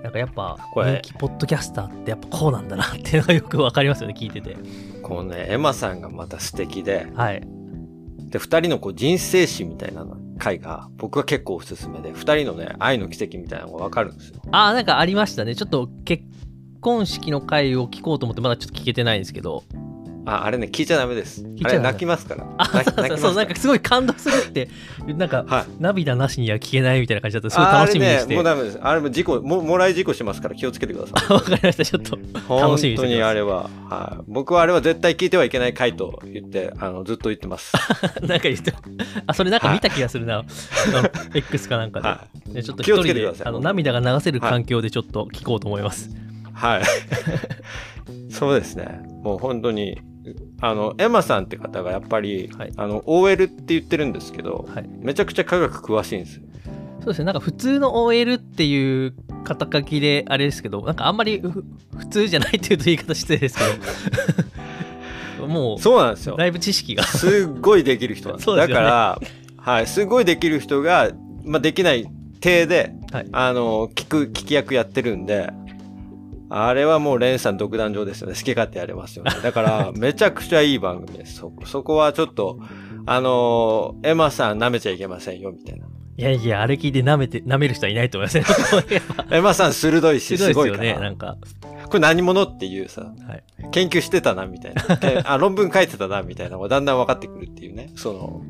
[0.00, 4.56] なんかやっぱこれ人気ポッドキャスターってやっぱこうなんだなっていうのがよくわかりますよね、聞いてて。
[5.02, 7.42] このね、エマさんがまた素敵で、はい。
[8.30, 14.40] で、二人のこう人生史みたいなの回が僕は結構おすすめで、二人のね、愛の奇跡みたいなのがわかるんですよ。
[14.52, 15.54] ああ、なんかありましたね。
[15.54, 16.24] ちょっと結
[16.80, 19.64] 婚式の回を聞こうと思ってまだちょっと聞けてないんですけど。
[20.26, 21.40] あ、あれね、聞いちゃダメです。
[21.56, 22.46] いちゃダメあれ泣きますから。
[22.58, 22.66] あ、
[23.16, 24.68] そうなんかすごい感動するって、
[25.14, 25.66] なんかはい。
[25.80, 28.16] 涙なしには聞けないみたいな感じだったらすごい楽しみにして。
[28.16, 28.78] あれね、もうダメです。
[28.80, 31.32] あれも事故、ももらい事故しますから気をつけてください。
[31.32, 32.18] わかりました、ちょっと。
[32.46, 34.24] 本楽しみにして当にあれは、はい。
[34.28, 37.72] 僕はあれは絶対聞いてはいけない回と言って、あの、ずっと言ってます。
[38.22, 38.74] なんか言って、
[39.26, 40.38] あ、それなんか見た気がするな。
[40.38, 42.08] あの X かなんかで。
[42.08, 46.10] はねちょっと一人であの涙が流せる環境でちょっと聞こうと思います。
[46.10, 46.29] はい。
[48.30, 49.00] そうですね。
[49.22, 50.00] もう本当に、
[50.60, 54.88] あの、エマさんって方がやっぱり、はいあの、OL って言ってるんですけど、はい。
[54.88, 56.42] めちゃくちゃ科学詳しいんですよ。
[57.00, 61.64] そうですね、なんか普通の OL っていう肩書きであれですけど、なんかあんまりふ
[61.96, 63.64] 普通じゃないっていうと言い方失礼ですけ
[65.38, 66.36] ど、 もう、そうなんですよ。
[66.36, 67.04] だいぶ知識が。
[67.04, 69.20] すっごいできる人なんです そうですよねだから、
[69.56, 71.10] はい、すごいできる人が、
[71.42, 72.06] まあ、できない
[72.40, 75.50] 体で、はいあの、聞く、聞き役やってるんで、
[76.50, 78.34] あれはもうレンさん独壇場ですよね。
[78.34, 79.30] 好き勝手やれますよね。
[79.42, 81.36] だから、 めちゃくちゃいい番組です。
[81.36, 82.58] そこ、そこはちょっと、
[83.06, 85.86] あのエマさん舐めちゃいけませんよ、みたいな。
[86.18, 89.00] いやいや、あれ聞いて舐めて、舐める人はいないと思いますね。
[89.30, 90.94] エマさん鋭いし、ひどいですよね。
[90.94, 91.38] なんか。
[91.86, 93.44] これ何者っていうさ、はい。
[93.70, 94.82] 研究してたな、みたいな。
[95.02, 97.90] え あ、論文書いてたな、みたいなのがだんだん分かってくるっていうね。
[97.94, 98.42] そ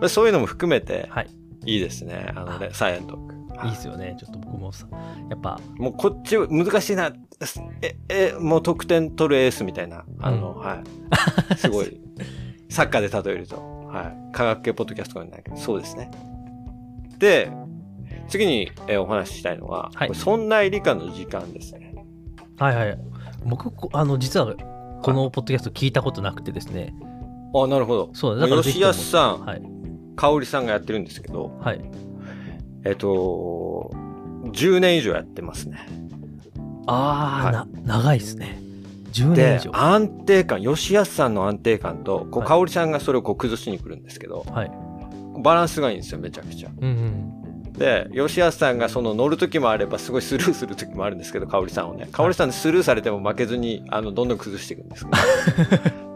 [0.00, 1.28] の、そういうのも含めて、はい。
[1.66, 2.32] いいですね。
[2.34, 3.37] あのね、サイエントーク。
[3.64, 4.16] いいですよね。
[4.18, 4.86] ちょっと僕もさ、
[5.30, 7.12] やっぱ、もうこっち難しいな。
[7.82, 10.04] え、え、もう得点取るエースみたいな。
[10.20, 10.82] あの、うんは
[11.52, 11.56] い。
[11.56, 12.00] すごい。
[12.68, 13.56] サッカーで例えると。
[13.88, 14.32] はい。
[14.32, 16.10] 科学系ポッドキャストになるけど、そうですね。
[17.18, 17.50] で、
[18.28, 21.94] 次に、えーお話ししたいのは、はいそんな理科の時間ですね。
[22.58, 22.98] はいはい。
[23.44, 24.54] 僕、こあの、実は、
[25.02, 26.94] このポッドキャスト聞いたことなくてですね。
[27.54, 28.10] あ、なるほど。
[28.12, 29.62] そう、だから吉安さん、はい。
[30.16, 31.80] 香織さんがやってるんですけど、はい。
[32.84, 33.90] えっと、
[34.52, 35.86] 10年以上やってますね。
[36.86, 38.60] ああ、はいな、長いですね。
[39.12, 44.70] 10年以で上。、安定感、吉安さんの安定感と、こう、はい香織さんがそれをこう崩しに来るんですけど、はい。
[45.42, 46.70] バランスがいいんですよ、めちゃくちゃ。
[46.76, 47.72] うんうん。
[47.72, 52.08] で、吉安さんがその乗る時もあれば、すごいスルーする時もあるんですけど、香織さんをね。
[52.10, 55.18] 香織さんスルーされても負けずに、あの、どんどん崩していくんですけど。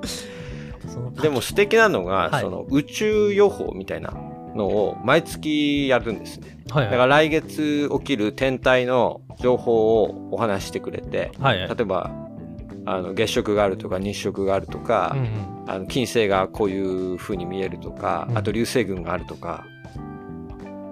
[1.23, 4.13] でも素敵なのが、はいその宇宙予報みたいな
[4.55, 6.59] のを毎月やるんですね。
[6.71, 6.93] はいはい。
[6.93, 11.69] だから来月起きる天体の情報をお話ししてくれて、はいはい。
[11.69, 12.11] 例えば、
[12.85, 15.65] あの月食があるとか日食があるとか、うんうん。
[15.69, 19.65] あの金星がこういう風に見えるとか、うんあと流星群があるとか、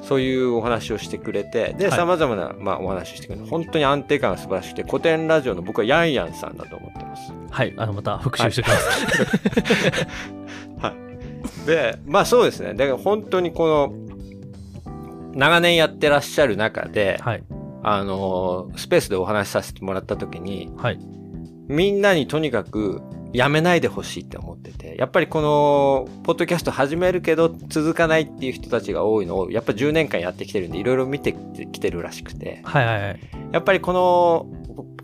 [0.02, 7.32] そういうお話をしてくれて、で、はい様々な、まあ、お話をしてくれて、本当に安定感が素晴らしくて、古典ラジオの僕はヤンヤンさんだと思ってます。
[7.50, 7.74] はい。
[7.76, 9.22] あの、また復習しておきます。
[9.22, 10.30] はい。
[11.66, 12.74] で、まあそうですね。
[12.74, 13.92] だから本当にこの、
[15.34, 17.44] 長年やってらっしゃる中で、はい。
[17.82, 20.98] あの、スペースでお話しさせてもらった時に、はい。
[21.68, 23.00] みんなにとにかく
[23.32, 31.32] やめないでほしいって思ってて、やっぱりこの、ポッドキャスト始めるけど続かないっていう人たちが多いのを、やっぱ10年間やってきてるんで、いろいろ見て
[31.72, 33.20] きてるらしくて、はいはいはい。
[33.52, 34.46] やっぱりこの、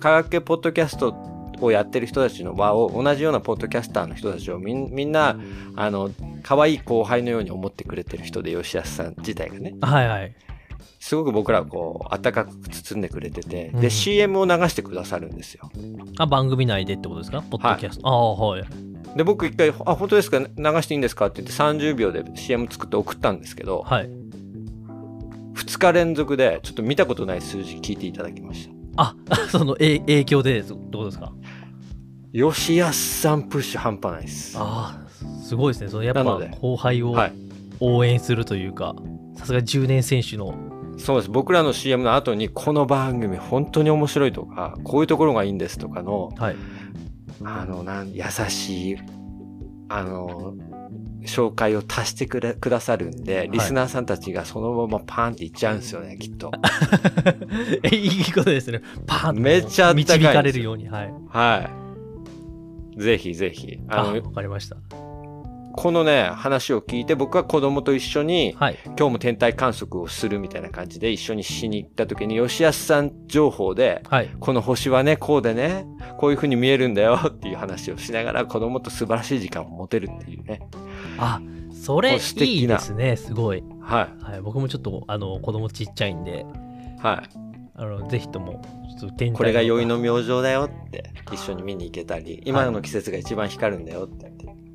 [0.01, 1.14] 科学系ポッドキャスト
[1.61, 5.38] をやってる人たちの場を、同じようなポッドキャスターの人たちをみんみんな、
[5.77, 6.11] あの、
[6.47, 9.75] 可愛い後輩のように思ってくれてる人で、吉安さん自体がね。
[9.81, 10.35] はいはい。
[11.01, 15.71] すごく僕らをこう、温かく包んでくれてて、うんで、CM を流してくださるんですよ。
[16.19, 17.43] あ、番組内でってことですか？
[17.43, 18.09] ポッドキャスト。
[18.09, 18.65] ああ、はい。
[19.17, 20.39] で、僕一回、あ、本当ですか？
[20.39, 21.27] 流していいんですか？
[21.27, 24.11] って言って30秒で CM 作って送ったんですけど、はい。
[25.55, 28.75] 2日連続でちょっと見たことない数字聞いていただきました。
[29.03, 29.17] あ、
[29.51, 31.33] そのえ影響でってことですか？
[32.33, 34.57] 吉安さんプッシュ半端ないです。
[34.59, 35.06] ああ、
[35.47, 35.91] すごいですね。
[35.91, 37.33] そのやっぱ後輩をはい。
[37.81, 38.95] 応援するというか、
[39.37, 40.55] さすが10年選手の。
[40.99, 41.31] そうです。
[41.31, 46.57] 僕らの CM の後に、この番組本当に面白いとか、こういうところがいいんですとかの、はい。
[47.45, 48.97] あの、なん、優しい、
[49.89, 50.55] あの、
[51.25, 56.51] 紹介を足してくれくださるんで、リスナーさんたちがそのままパーンっていっちゃうんですよね、きっと。
[57.85, 58.81] えいいことですね。
[59.07, 60.89] パーンとめっちゃ導かれるように。
[60.89, 61.13] はい。
[61.29, 61.71] は
[62.97, 63.03] い。
[63.03, 63.79] ぜひぜひ。
[63.89, 64.77] あ、あの、わかりました。
[65.77, 68.79] このね、話を聞いて、僕は子供と一緒に、はい。
[68.85, 74.31] 今日も天体観測をするみたいな感じで一緒にしに行った時に、吉安さん情報で、はい。
[74.41, 75.87] この星はね、こうでね、
[76.19, 80.61] こういう風に見えるんだよ っていう話をしながら子供と素晴らしい時間を持てるっていうね。
[81.19, 83.17] あ、それいいですね。
[83.17, 83.62] すごい。
[83.81, 84.41] ははい。
[84.41, 86.45] 僕もちょっと、あの、子供ちっちゃいんで、い。
[87.03, 87.23] は
[87.79, 88.62] あの、ぜひとも、
[89.35, 94.65] これがの宵の明星だよって一緒に見に行けたり、今の季節が一番光るんだよって言って、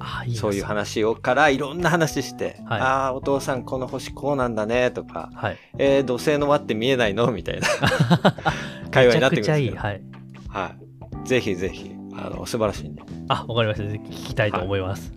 [0.00, 5.58] あ、いいなそういう話をからいろんな話して、はいああ、お父さんこの星こうなんだねとか、はい。
[5.78, 7.66] えー、土星の輪って見えないのみたいな
[8.90, 9.70] 会話になってくるんですけどめちゃくちゃいい。
[9.70, 10.02] はい。
[10.48, 10.74] は
[11.24, 11.28] い。
[11.28, 13.02] ぜひぜひ、あの、素晴らしいんで。
[13.28, 13.88] あ、わかりました。
[13.88, 15.10] ぜひ聞きたいと思います。
[15.10, 15.16] は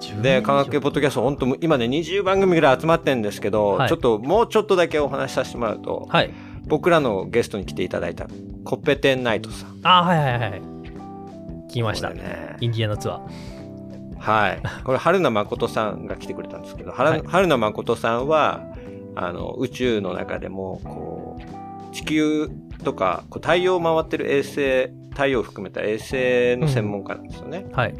[0.00, 6.30] 10で、年科学系ポッドキャスト、本当今ね、20番組ぐらい集まってるんですけど、はいちょっと、もうちょっとだけお話しさせてもらうと、はい。
[6.66, 8.26] 僕らのゲストに来ていただいた、
[8.64, 9.80] コッペテンナイトさん。
[9.82, 10.62] あ、はいはいはい。
[11.70, 12.10] 聞きました。
[12.10, 12.56] ね。
[12.60, 14.18] インディアナツアー。
[14.18, 14.62] はい。
[14.84, 18.66] これ、春名誠さんが来てくれたんですけど、春,、はい春名誠さんは、
[19.14, 22.50] あの、宇宙の中でも、こう、地球
[22.84, 27.66] とか、こう太陽を回ってる衛星、太陽を含めた衛星の専門家なんですよね。
[27.72, 27.94] はい。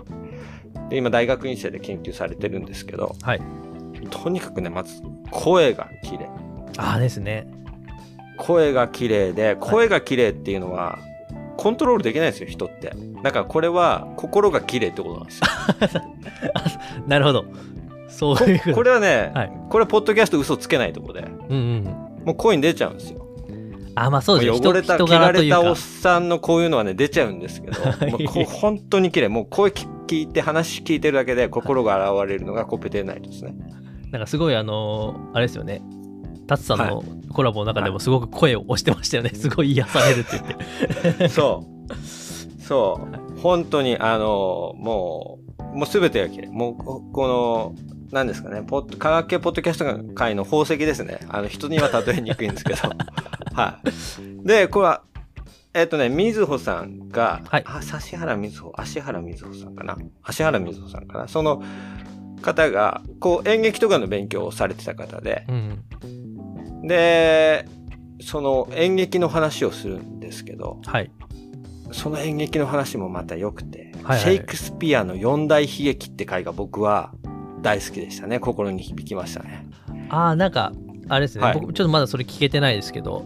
[0.90, 3.42] で今、大学院生で研究されてるんですけど、はい。
[4.10, 6.28] とにかくね、まず、声が綺麗。
[6.76, 7.46] ああですね。
[8.36, 10.98] 声が綺麗で、声が綺麗っていうのは、
[11.60, 12.94] コントロールできないんですよ、人って。
[13.22, 15.40] だからこれは、心が綺麗ってことなんです
[15.94, 16.02] よ。
[17.06, 17.44] なるほど。
[18.08, 18.74] そういうこと。
[18.76, 19.52] これはね、はい。
[19.68, 21.20] これはポッドキャスト嘘つけないとこで、
[21.50, 21.84] うんうん。
[22.24, 23.26] もう声に出ちゃうんですよ。
[23.94, 24.68] あ、まあそうですね。
[24.68, 25.76] 汚れた、人汚れたおっ。
[25.76, 29.28] さんのこういうのはね、出ちゃうんですけど、は いもう本当に綺麗。
[29.28, 33.54] もう声聞いて、話聞いてるだけで心が現れるのがコペテナイトですね。
[34.10, 35.82] なんかすごいあのーあれですよね。
[36.50, 39.30] タツさんのコラボの中でもすごく声を押してましたよね。
[39.30, 40.30] すごい癒されるって
[41.04, 41.28] 言って。
[41.30, 42.60] そう。
[42.60, 43.38] そう。
[43.38, 46.48] 本当に、あの、もう、もうすべてが綺麗。
[46.48, 47.74] もう、ここの、
[48.10, 51.20] 何ですかね、ポッド科学系ポッドキャスト界の宝石ですね。
[51.28, 52.78] あの、人には例えにくいんですけど。
[53.54, 54.46] はい。
[54.46, 55.02] で、これは、
[55.72, 61.62] えっ、とね、みずほさんが、はいあ、指原みずほ、芦原みずほさんかな芦原みずほさんかなその
[62.42, 65.84] 方が、こう、演劇とかの勉強をされてた方で、うん。
[66.82, 67.66] で、
[68.20, 71.10] その演劇の話をするんですけど、はい。
[71.92, 77.12] その演劇の話もまた良くて、はいはいシェイクスピアの四大悲劇って回が僕は
[77.60, 78.40] 大好きでしたね。
[78.40, 79.66] 心に響きましたね。
[80.08, 80.72] ああ、なんか、
[81.08, 83.24] あれですね、はい僕ちょっとまだそれ聞けてないですけど、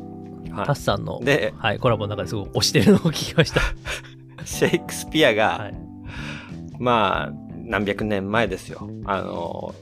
[0.50, 1.20] はタスさんの、
[1.56, 3.60] はい、コラボの中ですごい押してるのを聞きました。
[4.44, 5.74] シェイクスピアが、はい。
[6.78, 7.32] まあ、
[7.64, 8.88] 何百年前ですよ。
[9.04, 9.74] あの、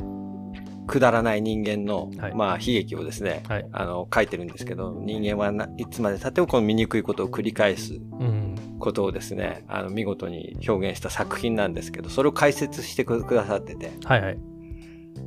[0.93, 3.67] くだらない人間の、はいまあ、悲劇をですね、はい。
[3.73, 8.77] あの、書いてるんですけど、人間はいつまで経ってもこの醜いことを繰り返すうん。
[8.79, 14.39] ことをですね、あの、見事に表現した作品なんですけど、それを解説してくださってて、はいはい。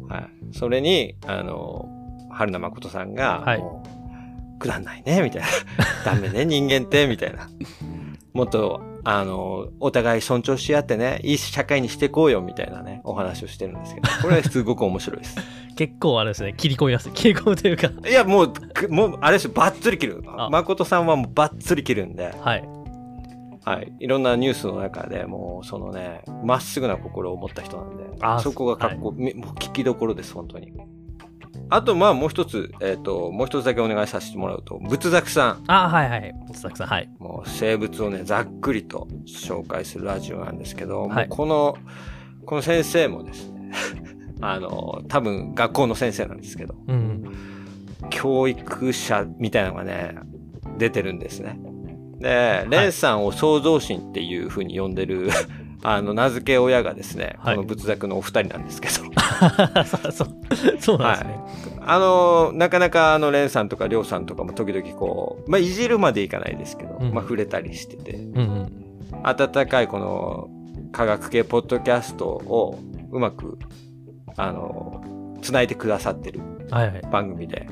[0.07, 0.29] はい。
[0.51, 1.89] それに、あの、
[2.29, 3.57] 春名誠さんが、
[4.59, 5.47] くだんないね、みたいな。
[6.05, 7.49] ダメね、人間って、みたいな。
[8.35, 15.37] もっと、あの、お互い尊重し合ってね、いい社会にしていこうよ、みたいなね、お話をしてるんですけど、 これはすごく面白いです。
[15.77, 17.09] 結構あれですね、切り込みます。
[17.11, 20.21] 切り込むというか、 いや、もう、くもう、あれですよ、バッツリ切る。
[20.27, 22.63] あ誠さんはもうバッツリ切るんで、はい。
[23.63, 23.93] はい。
[23.99, 30.73] いろんなニュースの中でもう、そのね、まっすぐな心を持った人なんで、あそこがかっこ、みもう聞きどころです、本当に。
[31.69, 35.63] あと、まあ、もう一つ、えっ、と、もう一つだけお願いさせてもらうと、仏作さん。
[35.67, 36.33] あはいはい。
[36.47, 37.09] 松崎さん、はい。
[37.19, 41.77] もう生物をね、ざっくりと紹介するラジオなんですけど、はいもうこの、
[42.45, 43.71] この先生もですね、
[44.41, 47.23] あの、多分学校の先生なんですけど、うん。
[48.09, 50.15] 教育者みたいなのがね、
[50.77, 51.59] 出てるんですね。
[52.19, 55.29] で、レンさんを創造神っていう風に呼んでる
[55.87, 58.93] あの、名付け親がですね、はいこの仏作のお二人なんですけど、
[60.79, 61.39] そうなんですね。
[61.81, 68.71] あの、なかなかあの、レンさんとかりょうさんとかも時々こう、まあ、いじるまでいかないですけど、うんまあ、触れたりしてて、うんうん。
[69.23, 70.49] 温かいこの
[70.91, 72.79] 科学系ポッドキャストを
[73.11, 73.59] うまく、
[74.37, 77.01] あの、繋いでくださってるはいはい。
[77.11, 77.67] 番組で。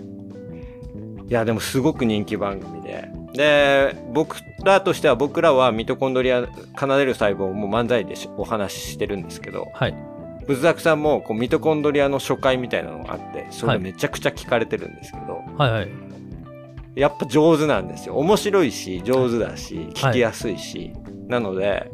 [1.28, 3.10] いや、でもすごく人気番組で。
[3.34, 6.48] で、僕らとしては、僕らはミトコンドリア、
[6.80, 9.96] 奏でる細胞も漫才でしお話ししてるんですけど、はい。
[10.46, 15.90] ブザクさんもこうミトコンドリアの初回みたいなのがあって、それはいめちゃくちゃ聞かれてるんですけど、はいはい。
[16.96, 18.16] やっぱ上手なんですよ。
[18.18, 20.94] 面白いし、上手だし、聞きやすいし。
[21.28, 21.90] なので、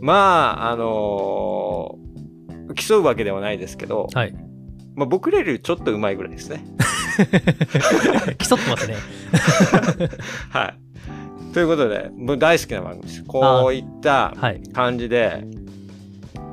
[0.00, 2.10] まあ、あのー
[2.74, 4.34] 競うわけではないですけど、はい。
[4.94, 6.64] まあ僕らよりちょっと上手いぐらいですね。
[8.38, 8.96] 競ってますね。
[10.50, 10.74] は
[11.50, 11.54] い。
[11.54, 13.24] ということで、もう大好きな番組です。
[13.24, 14.62] こういったはい。
[14.72, 15.44] 感じで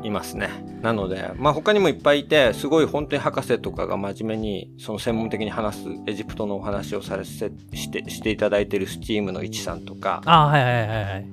[0.03, 0.49] いますね。
[0.82, 11.25] なので、まあ他にもいっぱいいて、すごい本当に博士とかが真面目に、その専門的に話すエジプトのお話をされせしてしていただいてるスチームの一さんとか、ああ、はいはいはいはい。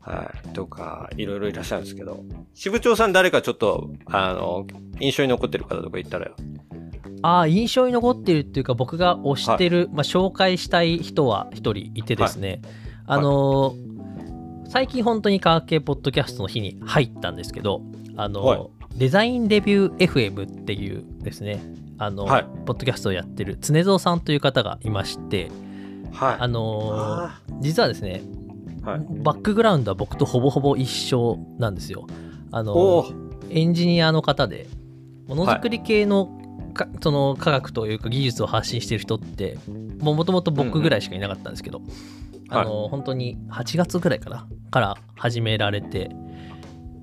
[0.00, 4.66] はい、とか、いろいろいらっしゃるんですけど、支部長さん誰かちょっと、あの、
[5.00, 6.30] 印象に残ってる方とか言ったら、
[7.22, 12.62] ああ、印象に残ってるっていうか、僕が推してる、まあ、紹介したい人は一人いてですね、
[13.06, 13.88] あのー
[14.70, 17.80] 最近本当に科学系ポッドキャストの日に入ったんですけど、
[18.16, 18.68] あのーはい。
[18.96, 21.62] デザインレビュー FM っていうですね、
[21.96, 22.46] あの、はい。
[22.66, 25.50] ポッドキャストをやってる常蔵さんという方がいまして、
[26.12, 26.36] はい。
[26.38, 28.22] あのーあ実はですね。
[29.22, 32.06] バックグラウンドは僕とほぼほぼ一緒なんですよ。
[32.50, 33.06] あの
[33.50, 34.66] エンジニアの方で
[35.26, 36.32] ものづくり系の,、か
[37.00, 39.58] その科学というか技術を発信してる人って
[40.00, 41.80] もともと僕ぐらいしかいなかったんですけど、
[42.50, 46.10] あの本当に8月ぐらいかなから始められて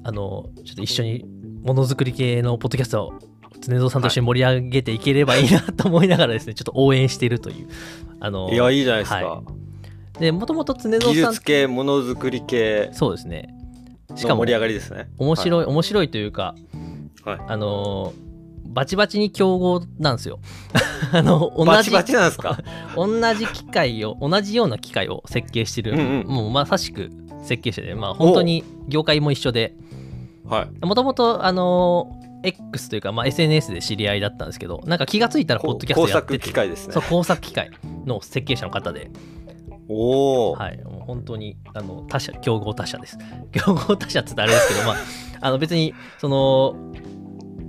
[0.04, 1.26] あのちょっと一緒に
[1.64, 3.20] ものづくり系のポッドキャストを
[3.60, 7.68] 常蔵さんと一緒に盛り上げていければいいなと思いながらですね、 ちょっと応援しているという。
[8.20, 9.26] あのいや、いいじゃないですか。
[9.26, 9.44] は
[10.20, 13.54] でもともと常蔵技さん術系、ものづくり系そうですね。
[14.16, 15.10] しかもの盛り上がりですね。
[15.18, 16.56] 面白い、面白いというか、
[17.24, 18.25] はいあのー
[18.76, 20.40] バチバチに競合なんですよ。
[21.14, 22.60] あの同じバチバチなんですか？
[22.96, 27.10] 同じ機械を同じような機械を設計してる、うんうんもうまさしく
[27.42, 29.76] 設計者で、まあ本当に業界も一緒で、
[30.44, 30.86] はい。
[30.86, 37.04] もともとあのー X というか、まあ、SNS で知り合いだったんですけど、なんか気がついたらポッドキャス工トやってて作機械ですねそう。
[37.04, 37.72] 工作機械
[38.06, 39.10] の設計者の方で、
[39.90, 43.18] おお、はい、もう本当にあの他社、競合他社です。
[43.52, 44.96] 競合他社って言ったらあれですけど、まあ、
[45.42, 46.76] あの別に、その、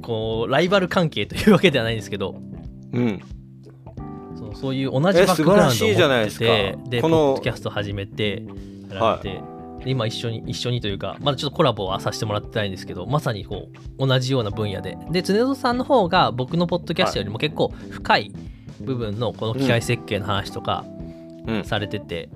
[0.07, 2.41] こう、ライバル関係というわけではないんですけど、
[2.93, 3.21] うん。
[4.37, 8.45] そうそういう同じバックグラウンドを持ってて、で、ポこのッドキャスト始めて、
[8.89, 9.43] やられて、
[9.85, 14.97] で今一緒に、一緒にというか、まだちょっとコラボはさせてもらってないんですけど、まさにこう、同じような分野で。
[15.11, 18.33] で、常蔵さんの方が僕のポッドキャストよりも結構深い
[18.81, 20.85] 部分のこの機械設計の話とか
[21.49, 21.65] うん。
[21.65, 22.29] されてて、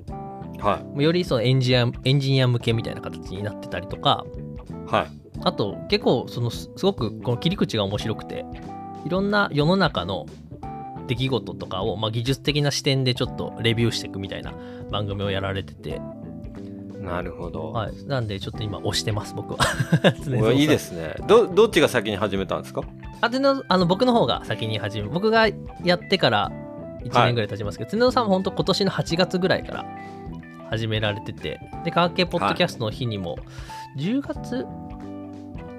[0.59, 4.25] はよりそのエンジニアエンジニア向けみたいな形になってたりとか、
[4.89, 4.91] い。
[4.91, 5.20] はい。
[5.43, 8.45] あと結構そのすすごくこの切り口が面白くて
[9.05, 10.27] いろんな世の中の
[11.07, 14.55] 出来事とかを、まあ、技術的な視点でちょっとレビューしていくみたいな
[14.91, 16.01] 番組をやられてて、
[17.01, 17.73] なるほど。
[17.73, 19.59] はい、なんでちょっと今押してます僕は。
[20.41, 21.17] おいいですね。
[21.27, 22.83] ど、どっちが先に始めたんですか？
[23.23, 25.49] あでのあの僕の方が先に始め僕が
[25.83, 26.53] やってから
[27.03, 29.87] 1年ぐらい経ちますけど、常野さんも本当今年の8月ぐらいから
[30.71, 33.37] 始められててで科学系ポッドキャストの日にも
[33.99, 34.65] 10月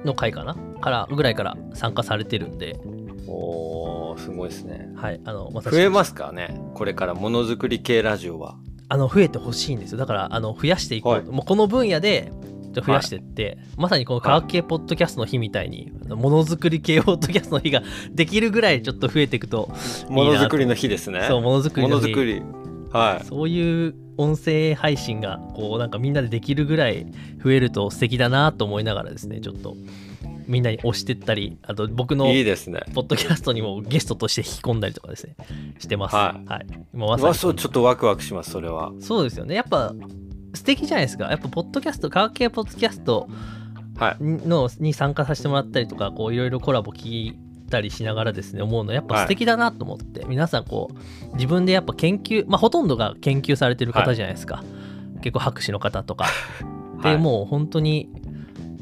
[0.06, 0.56] の回かな？
[0.80, 2.80] からぐらいから参加されてるんで、
[3.28, 4.90] おー、すごいですね。
[4.96, 6.60] はい、あの私増えますかね？
[6.74, 8.58] これからものづくり系ラジオは。
[8.90, 12.34] あの増えてほしいんですよだからあの増やしていこうと、はいもうこの分野で
[12.74, 19.70] 増やしていって、まさにこの科学系ポッドキャストの日みたいに、あのものづくり系ポッドキャストの日が できるぐらいちょっ増えていくと
[20.10, 21.26] ものづくりの日ですね。
[21.28, 22.42] そうものづくりの日ものづくり。
[22.92, 23.26] はい。
[23.26, 27.06] そういう音声配信がこうなんかみんなでできるぐらい
[27.44, 29.76] 増えると素敵だなと思いながらですねちょっと
[30.48, 32.82] みんなに押してったりあと僕のいいですね。
[32.94, 35.36] ポッドキャストにもゲストとして引き込んだりとかですね
[35.80, 36.16] してます。
[36.16, 36.68] はい。
[36.94, 38.92] 今まさにちょっとワクワクしますそれは。
[39.00, 39.56] そうですよね。
[39.56, 39.94] やっぱ
[40.54, 41.30] 素敵じゃないですか。
[41.30, 43.28] やっぱポッドキャスト科学系ポッドキャスト
[43.98, 44.24] はい。
[44.24, 47.40] のに参加させてもらったりとかこういろいろコラボ聞い
[47.72, 54.64] たりしながらですね思うのやっぱ素敵だなと思って、皆さんこう自分でやっぱ研究まあほとんどが研究されてる方じゃないですか、
[55.22, 56.28] 結構博士の方とか。
[57.02, 57.18] で、 はい。
[57.18, 58.10] もう本当に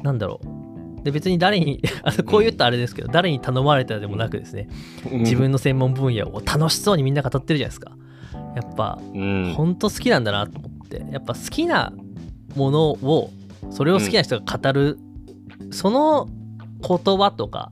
[0.02, 1.04] なんだろう。
[1.04, 1.80] で別に誰に
[2.26, 4.68] こう言ったらあれですけど、誰に頼まれたでもなくですね
[5.10, 7.92] 自分の専門分野を楽しそうにみんな語ってるじゃないですか。
[8.54, 9.54] やっぱうん。
[9.56, 11.92] 本当好きなんだなと思っってやっぱ好きな
[12.56, 13.30] ものを
[13.70, 14.98] それを好きな人が語る、
[15.70, 16.28] その
[16.80, 17.70] 言葉とか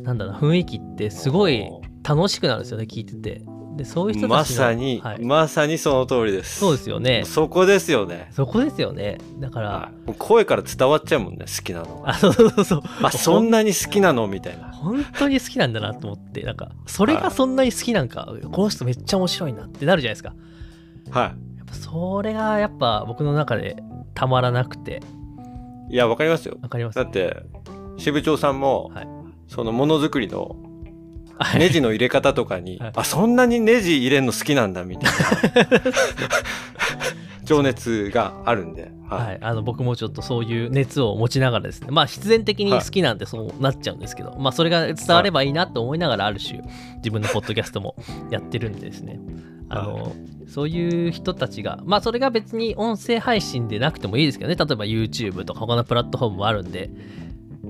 [0.00, 1.68] なんだろう雰囲気ってすごい
[2.02, 3.42] 楽しくなるんですよね聞いてて
[3.76, 6.58] でそういう人たちのまさに、はい、まさにその通りです。
[6.58, 8.28] そうですよねそこですよね。
[8.30, 12.10] そこですよねだから、はい声から伝わっちゃうもんね、好きなのが。
[12.10, 14.72] あそうそうそうそうあ、そんなに好きなのみたいな。
[14.72, 20.34] 本当に好きなんだなと思ってなんかそれがそんなに好きなんか、この人めっちゃ面白いなってなるじゃないですか
[21.10, 23.76] はやっぱそれがやっぱ僕の中で
[24.14, 25.00] たまらなくて
[25.88, 25.94] い。
[25.94, 26.58] いや、わかりますよ。
[26.60, 27.42] わかりますだって、
[27.96, 29.21] 支部長さんも、はい
[29.52, 30.56] そのものづくりの
[31.38, 31.60] はい。
[31.60, 32.92] ネジの入れ方とかに、はい。
[32.96, 35.80] あ、そんなにネジ入れんの好きなんだ、みたいな。
[37.44, 38.92] 情熱があるんで。
[39.08, 39.26] はい。
[39.26, 41.88] はい、あの僕もちょっとそういう熱を持ちながらですね。
[41.90, 46.62] まあ必然的に好きなんでそうなっちゃうんですけど、まあそれが伝わればいいなと思いながらある種
[46.98, 47.96] 自分のポッドキャストも
[48.30, 49.18] やってるんでですね。
[49.68, 50.14] あの
[50.46, 54.56] そういう人たちがまあそれが別に音声配信でなくてもいいですけどね。
[54.56, 56.90] 例えば YouTube とか他のプラットフォームもあるんで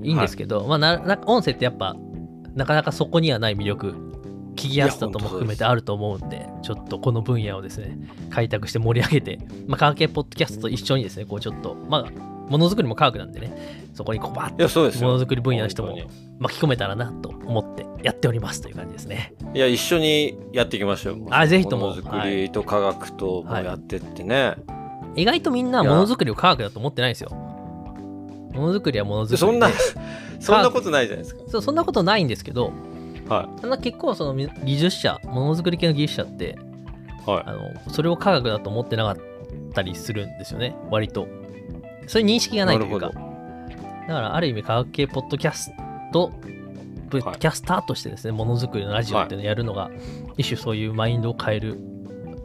[0.03, 1.95] いいんですけど、まあなな音声ってやっぱ
[2.55, 3.95] なかなかそこにはない魅力
[4.55, 7.97] 聞きやすさとも含めてあると思うんでちょっとこの分野をですね
[8.29, 12.11] 開拓して盛り上げて、まあ、科学系ポッドキャストと一緒にですねこうちょっとまあ
[12.49, 15.09] ものづくりも科学なんでねそこにこうバッいや、そうですよ。
[15.09, 16.07] ものづくり分野の人も本
[16.39, 19.33] 巻き込めたらなと思ってやっておりますという感じですね。
[19.53, 21.27] いや、一緒にやっていきましょう。
[21.29, 21.89] あぜひとも。
[21.89, 24.55] ものづくりと科学ともやってってね。
[25.15, 27.29] 意外とみんなものづくりを科学だと思ってないんですよ
[28.53, 29.69] ものづくりはものづくりでそんな、
[30.39, 31.41] そんなことないじゃないですか。
[31.47, 32.71] そうそんなことないんですけど
[33.27, 36.55] はそんな結構その技術者ものづくり系の技術者って
[37.27, 37.29] い。
[37.29, 37.43] はい。
[37.45, 39.17] あのそれを科学だと思ってなかっ
[39.73, 41.27] たりするんですよね割と
[42.07, 43.17] そういう認識がないというかだか
[44.07, 45.71] らある意味科学系ポッドキャス
[46.11, 46.31] ト
[47.09, 49.91] ポッドキャスターとしてですねものづくりのラジオっていうのをやるのが、
[50.35, 51.77] 一種そういうマインドを変える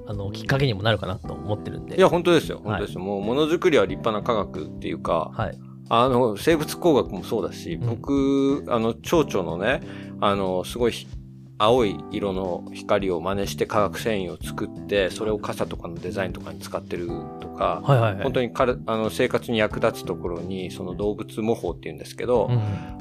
[0.07, 2.57] あのきっかけにもなるかなと思ってるんでいや、本当ですよ。
[2.59, 3.01] はい本当ですよ。
[3.01, 5.59] もう、ものづくりは立派な科学っていうか、はい
[5.89, 7.89] あの、生物工学もそうだし、うん。
[7.89, 9.81] 僕、あの、蝶々のね、
[10.21, 11.07] あの、すごいひ
[11.61, 17.09] 青い色の光を真似して化学繊維を作って、それを傘とかのデザインとかに使ってる
[17.41, 18.23] とか、はいはいはい。
[18.23, 22.51] 本当にからあの生活に役立つところに、その動物模倣っていうんですけど、う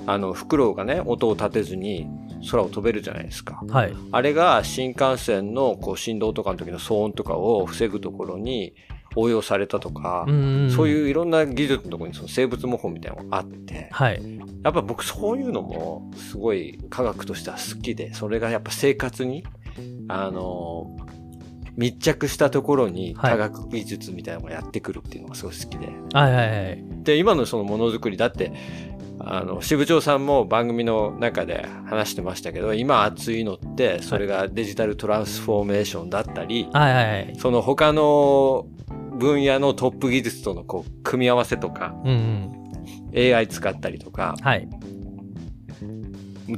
[0.10, 2.08] あの、フクロウがね、音を立てずに
[2.50, 3.60] 空を飛べるじゃないですか。
[3.64, 3.94] ん、はい。
[4.12, 8.74] あれが新幹線のこう振動とかの時の騒音とかを防ぐところに
[9.18, 14.22] 応用されたとか、んそうういういろんな技術のところにその生物模倣みたいなのがあって、はい。
[14.64, 19.44] やっぱ僕そういうのもすごい科学としては好きで、それがやっぱ生活に、
[20.08, 20.96] あの、
[21.76, 23.32] 密着したところにはい。
[23.32, 25.88] 科学技術みたいなのがやってくるっていうのがすごい好きで。
[26.14, 26.84] はいはいはい。
[27.04, 28.52] で、今のそのものづくりだって、
[29.20, 37.36] あの、支部長さんも番組の中で話してましたけど、今熱いのって、それがデジタルトランスフォーメーションだったり、はいはいはい。
[37.38, 38.68] その他の
[39.18, 42.58] 分野のトップ技術とのこう組み合わせとか、うんうん
[43.16, 44.70] AI 使ったりとか、はい。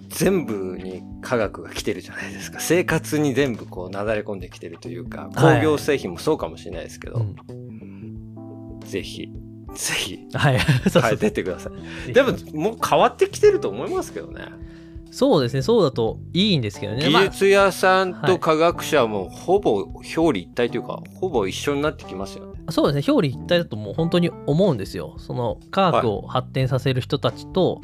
[0.10, 2.60] 全部に科学が来てるじゃないですか。
[2.60, 5.58] 生活に全部こうなだれ込んできてるというか、はい。
[5.60, 8.80] 工業製品もそうかもしれないですけど、うん。
[8.82, 9.32] ぜひ、
[9.74, 10.60] ぜひはい。
[10.60, 11.72] 変えてってくださ
[12.08, 12.14] い。
[12.14, 14.46] でももう変わってきてると思いますけどね。
[15.12, 22.60] そうですねそうだといいんですけどね技術屋さんはいと科学者もほぼ表裏一体というか、ほぼ一緒になってきますよね。
[22.70, 27.82] そうですね表裏一体だともう本当に思うんですよその科学を発展させる人たちと、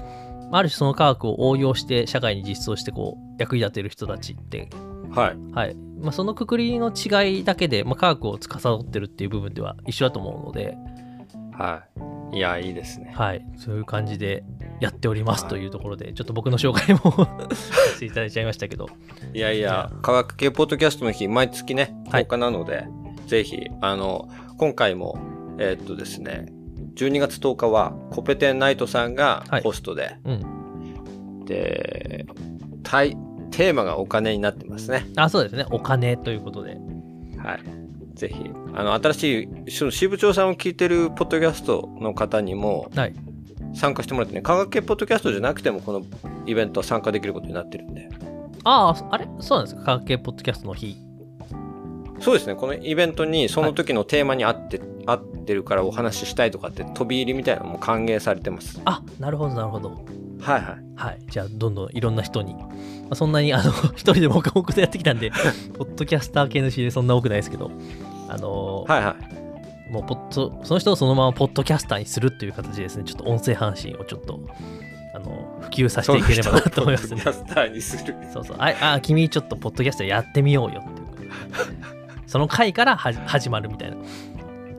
[0.52, 4.70] ある種その科学を応用して社会に実装してこう役に立てる人たちって
[5.16, 5.38] はい。
[5.54, 10.78] はいまあ、そのくくりの違いだけで、まあ、科学を司ってるっていう部分では一緒だと思うので、
[11.58, 11.84] は
[12.32, 12.38] い。
[12.38, 13.14] いや、いいですね。
[13.16, 14.44] はい、そういう感じで
[14.80, 15.50] やっておりますはい。
[15.52, 18.90] というところで、ちょっと僕の紹介も させていただいちゃいましたけど、
[19.34, 22.24] いやいいやや、科学系ポッドキャストの日、毎月ね、はい。
[22.26, 22.86] 10日なので、
[23.28, 25.18] ぜひ、あの、今回も、
[25.58, 26.52] えーっとですね、
[26.96, 29.62] 12月10日は、コペテンナイトさんがはい。
[29.62, 32.26] ホストで、うん、で、
[33.56, 35.06] テーマがお金になってますね。
[35.16, 36.78] あそうですね、お金ということで、
[37.38, 37.60] はい。
[38.14, 43.14] ぜひ、あの、新しい、その支部長さんを聞いてるポッドキャストの方にもはい、
[43.76, 46.02] 参加してもらってね、科学系ポッドキャストじゃなくても、この
[46.46, 48.10] イベントは参加できることになってるんで、
[48.64, 49.28] ああ、あれ？
[49.40, 50.98] そうなんですか、科学系ポッドキャストの日。
[52.20, 58.82] そうですね、このイベントにその時のテーマに合って、合ってるからお話ししたいとかって飛び入りみたいなのも歓迎されてます。
[58.86, 59.90] あなるほど、なるほど。
[60.42, 60.66] はいはい。
[60.96, 62.68] はい、じゃあ、どんどんいろんな人に、ま
[63.12, 65.32] あ、そんなにあの 一人で黙々とやってきたんで、
[65.78, 67.70] ポッドキャスター系の知りそんな多くないですけど、
[68.30, 69.16] あのーはいはい。
[69.96, 74.42] もうポッドその人をそのままポッドキャスターにするという形でですね、ちょっと音声配信をちょっと
[75.16, 78.16] あの普及させていければなと思いますねポッドキャスターにする。
[78.34, 78.58] そうそう。
[78.60, 81.30] あ、あ君ちょっとポッドキャストやってみようよっていうことで。
[82.28, 83.98] その回から始まるみたいな。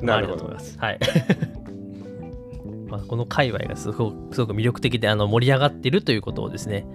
[0.03, 0.55] なるほど。
[0.77, 0.99] はい。
[2.89, 6.87] まあ、この界隈がすごくすごく魅力的であの盛り上がっているということをですね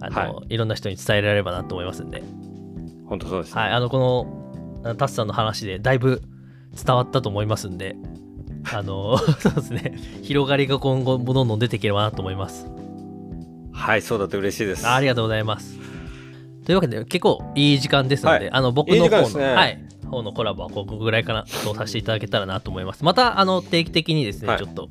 [0.00, 2.22] あの、、はいろんな人に伝えられればなと思いますんで、
[3.06, 3.62] 本当そうですね。
[3.62, 3.98] はい、あのこ
[4.84, 6.22] のタスさんの話でだいぶ
[6.74, 7.96] 伝わったと思いますんで
[8.72, 9.94] あの そうですね。
[10.22, 12.66] 広がりが今後もどんどん出ていければなと思います。
[13.72, 14.86] はい、そうだと嬉しいです。
[14.86, 15.78] あありがとうございます。
[16.66, 18.50] というわけで結構いい時間ですので、はい。
[18.52, 19.54] あの僕の方の間ですね。
[19.54, 19.82] はい。
[20.10, 23.04] 方のコラボはここぐらいかなとさせていただけたらなと思います。
[23.04, 24.58] またあの定期的にですね、はい。
[24.58, 24.90] ちょっと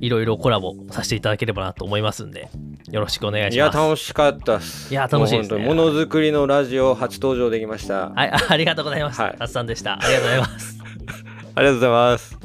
[0.00, 2.48] いろいろコラボさせていただければなと思いますんで
[2.90, 3.78] よろしくお願いいや、します。
[3.78, 4.92] 楽しかったっす。
[4.92, 5.66] いや楽しいですね。
[5.66, 8.10] ものづくりのラジオ初登場できました。
[8.10, 9.36] はいあありがとうございます、はい。
[9.38, 9.98] タスさんでした。
[10.02, 10.79] ありがとうございます
[11.60, 12.38] ありがとうございます。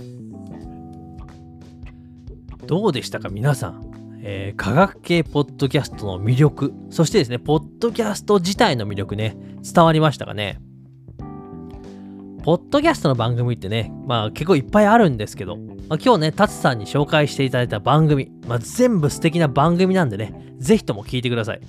[2.67, 10.59] どうでしたか皆さん、えー科学系ポッドキャストの魅力そしてですねポッドキャスト自体の魅力ね伝わりましたかね？
[12.43, 21.61] ポッドキャストの番組ってねまあ結構いっぱいあるんですけど、まあ、今日ねタツさんに紹介していただいた番組、まあ、全部素敵な番組なんでねぜひとも聞いてください。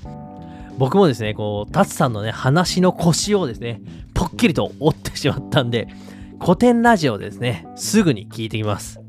[0.79, 3.83] 僕もですねこうタツさんのね話の腰をですね
[4.15, 5.87] ぽっきりと折ってしまったんで
[6.41, 9.01] 古典ラジオですねすぐに聞いてきます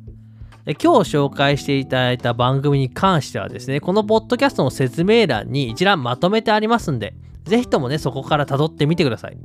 [0.65, 7.13] 今日紹介していただいた番組に関してはですね、このポッドキャストの説明欄に一覧まとめてありますんで、
[7.45, 9.37] ぜひともね、そこから辿ってみてください。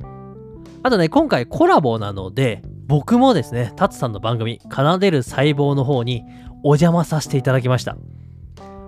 [0.83, 6.25] あとね、今回コラボなので、僕もですね、タツさんの番組、奏でる細胞の方に
[6.61, 7.95] お邪魔させていただきました。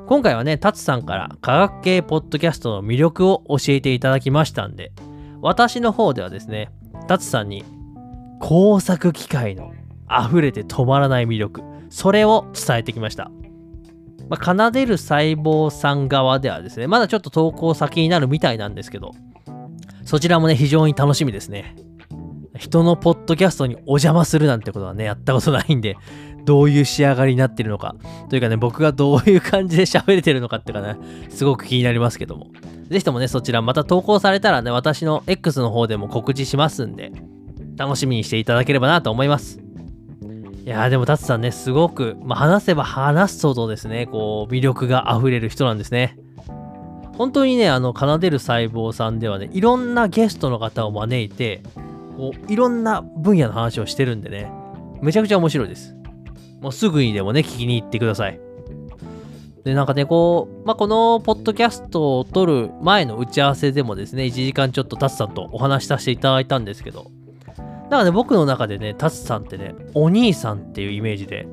[0.06, 4.92] 今回はね、タツさんから科学系ポッドキャストの魅力を教えていただきましたんで、
[5.40, 6.70] 私の方ではですね、
[7.08, 7.64] タツさんに
[8.48, 9.74] 工作機械の
[10.08, 13.32] 溢れて止まらない魅力、それを伝えてきました。
[14.30, 19.14] まあ、奏でる細胞さん側ではですね、まだちょっと投稿先になるみたいなんですけど、
[20.04, 21.76] そちらもね、非常に楽しみですね。
[22.56, 25.98] 人のポッドキャストにお邪魔するなんてことはね、やったことないんで、
[26.46, 27.96] どういう仕上がりになってるのか、
[28.30, 32.52] というかね、僕がどういう感じで喋れてるのかっていうかね、すごく気になりますけども。
[32.90, 37.12] ぜひともね、そちらまた投稿されたらね、私の X の方でも告知しますんで、
[37.78, 39.60] 楽しみにしていただければなと思います。
[40.66, 46.18] いやーでもタツさんねすごく、まあ、話せば話すほどですねこう魅力が溢れる人なんですね。
[47.18, 51.62] 本当にねあの奏でる細胞さんではねいろんなゲストの方を招いて
[52.18, 54.52] こういろんな分野の話をしてるんでね
[55.02, 55.96] めちゃくちゃ面白いです。
[56.62, 58.40] もうすぐにでもね聞きに行ってください。
[59.64, 67.12] でなんかねこう、まあ、このポッドキャストを撮る前の打ち合わせでもですね1時間ちょっとタツさんとお話しさせていただいたんですけど
[67.86, 71.48] だからね、僕の中でね、タツさんってね、お兄さんっていうイメージで、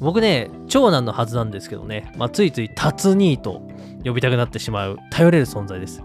[0.00, 3.62] 僕ね、長男のはずなんですけどね、まあ、ついついタツ兄と
[4.04, 6.02] 呼びたくなってしまう、頼れる存在です。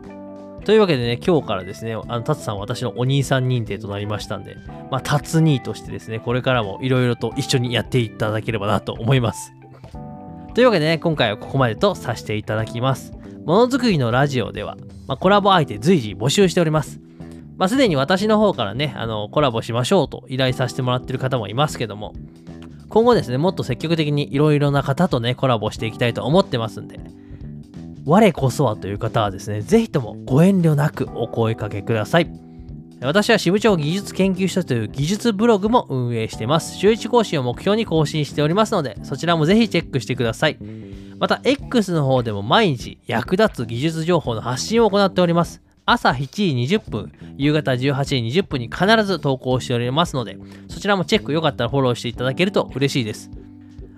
[0.64, 4.56] というわけでね、今日からですね、あのタツさんは私のお兄さん認定となりましたんで、
[4.92, 9.52] まあ、タツ兄としてですね、これからもいろいろと一緒にやっていただければなと思います。
[10.54, 13.14] というわけでね、今回はここまでとさせていただきます。
[13.46, 17.00] ものづくりのラジオでは、まあ、コラボ相手随時募集しております。
[17.62, 22.16] まあ、すでに私の方からね、あの、コラボしましょうと依頼させてもらってる方もいますけども、
[22.90, 27.00] 今後ですね、もっと積極的にいろいろな方とね、コラボしていきたいと思ってますんで、
[28.04, 32.32] 我こそはという方はですね、ぜひともご遠慮なくお声かけください。
[33.00, 36.80] 私は支部長技術研究所という技術ブログも運営しています。
[36.80, 40.58] 週1更新を目標に更新しておりますので、そちらもぜひチェックしてください。
[41.20, 45.62] また、X の方でも毎日役立つ技術情報の発信を行っております。
[45.86, 53.32] 朝7時20分、夕方18時20分に必ず投稿しておりますので、そちらもチェックよかったらフォローしていただけると嬉しいです。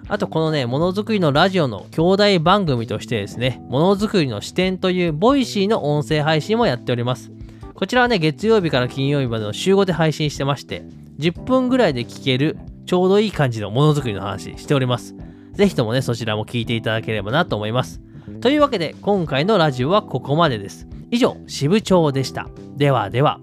[0.07, 7.31] あとこのね、ものづくりのラジオの兄弟番組としてですね、ものづくりの視点という Voicy の音声配信もやっております。
[7.73, 10.83] こちらはね、月曜日から金曜日までの週5で配信してまして、
[11.19, 15.15] 10分ぐらいで聞けるちょうどいい感じのものづくりの話しております。
[15.53, 18.01] ぜひともね、そちらも聞いていただければなと思います。
[18.41, 20.87] というわけで、今回のラジオはここまでです。
[21.11, 22.47] 以上、支部長でした。
[22.75, 23.39] ではでは。